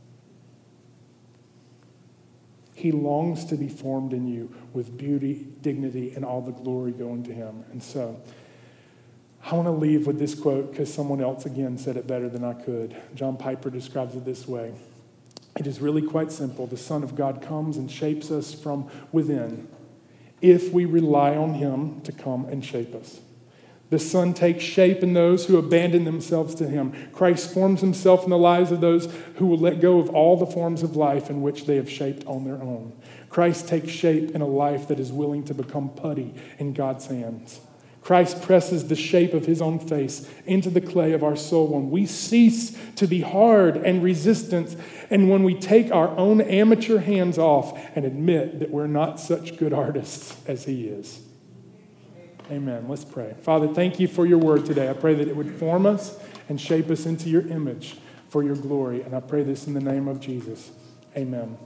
He 2.72 2.90
longs 2.90 3.44
to 3.44 3.56
be 3.56 3.68
formed 3.68 4.14
in 4.14 4.28
you 4.28 4.50
with 4.72 4.96
beauty, 4.96 5.46
dignity, 5.60 6.14
and 6.16 6.24
all 6.24 6.40
the 6.40 6.52
glory 6.52 6.92
going 6.92 7.22
to 7.24 7.34
him. 7.34 7.66
And 7.70 7.82
so, 7.82 8.18
I 9.44 9.54
want 9.54 9.66
to 9.66 9.72
leave 9.72 10.06
with 10.06 10.18
this 10.18 10.34
quote 10.34 10.70
because 10.70 10.90
someone 10.90 11.20
else 11.20 11.44
again 11.44 11.76
said 11.76 11.98
it 11.98 12.06
better 12.06 12.30
than 12.30 12.44
I 12.44 12.54
could. 12.54 12.96
John 13.14 13.36
Piper 13.36 13.68
describes 13.68 14.14
it 14.14 14.24
this 14.24 14.48
way 14.48 14.72
It 15.58 15.66
is 15.66 15.82
really 15.82 16.00
quite 16.00 16.32
simple. 16.32 16.66
The 16.66 16.78
Son 16.78 17.02
of 17.02 17.14
God 17.14 17.42
comes 17.42 17.76
and 17.76 17.90
shapes 17.90 18.30
us 18.30 18.54
from 18.54 18.88
within 19.12 19.68
if 20.40 20.72
we 20.72 20.84
rely 20.84 21.34
on 21.34 21.54
him 21.54 22.00
to 22.02 22.12
come 22.12 22.44
and 22.46 22.64
shape 22.64 22.94
us. 22.94 23.20
The 23.88 23.98
Son 24.00 24.34
takes 24.34 24.64
shape 24.64 25.02
in 25.02 25.12
those 25.12 25.46
who 25.46 25.58
abandon 25.58 26.04
themselves 26.04 26.56
to 26.56 26.68
Him. 26.68 26.92
Christ 27.12 27.54
forms 27.54 27.80
Himself 27.80 28.24
in 28.24 28.30
the 28.30 28.38
lives 28.38 28.72
of 28.72 28.80
those 28.80 29.08
who 29.36 29.46
will 29.46 29.58
let 29.58 29.80
go 29.80 30.00
of 30.00 30.10
all 30.10 30.36
the 30.36 30.46
forms 30.46 30.82
of 30.82 30.96
life 30.96 31.30
in 31.30 31.40
which 31.40 31.66
they 31.66 31.76
have 31.76 31.88
shaped 31.88 32.26
on 32.26 32.44
their 32.44 32.60
own. 32.60 32.92
Christ 33.30 33.68
takes 33.68 33.90
shape 33.90 34.32
in 34.32 34.40
a 34.40 34.46
life 34.46 34.88
that 34.88 34.98
is 34.98 35.12
willing 35.12 35.44
to 35.44 35.54
become 35.54 35.90
putty 35.90 36.34
in 36.58 36.72
God's 36.72 37.06
hands. 37.06 37.60
Christ 38.06 38.40
presses 38.40 38.86
the 38.86 38.94
shape 38.94 39.34
of 39.34 39.46
his 39.46 39.60
own 39.60 39.80
face 39.80 40.30
into 40.44 40.70
the 40.70 40.80
clay 40.80 41.10
of 41.10 41.24
our 41.24 41.34
soul 41.34 41.66
when 41.66 41.90
we 41.90 42.06
cease 42.06 42.78
to 42.94 43.08
be 43.08 43.20
hard 43.20 43.76
and 43.78 44.00
resistant, 44.00 44.76
and 45.10 45.28
when 45.28 45.42
we 45.42 45.56
take 45.56 45.90
our 45.90 46.10
own 46.10 46.40
amateur 46.40 46.98
hands 46.98 47.36
off 47.36 47.76
and 47.96 48.04
admit 48.04 48.60
that 48.60 48.70
we're 48.70 48.86
not 48.86 49.18
such 49.18 49.56
good 49.56 49.72
artists 49.72 50.36
as 50.46 50.66
he 50.66 50.86
is. 50.86 51.20
Amen. 52.48 52.86
Let's 52.88 53.04
pray. 53.04 53.34
Father, 53.40 53.74
thank 53.74 53.98
you 53.98 54.06
for 54.06 54.24
your 54.24 54.38
word 54.38 54.64
today. 54.64 54.88
I 54.88 54.92
pray 54.92 55.14
that 55.14 55.26
it 55.26 55.34
would 55.34 55.58
form 55.58 55.84
us 55.84 56.16
and 56.48 56.60
shape 56.60 56.88
us 56.90 57.06
into 57.06 57.28
your 57.28 57.44
image 57.48 57.96
for 58.28 58.44
your 58.44 58.54
glory. 58.54 59.02
And 59.02 59.16
I 59.16 59.20
pray 59.20 59.42
this 59.42 59.66
in 59.66 59.74
the 59.74 59.80
name 59.80 60.06
of 60.06 60.20
Jesus. 60.20 60.70
Amen. 61.16 61.58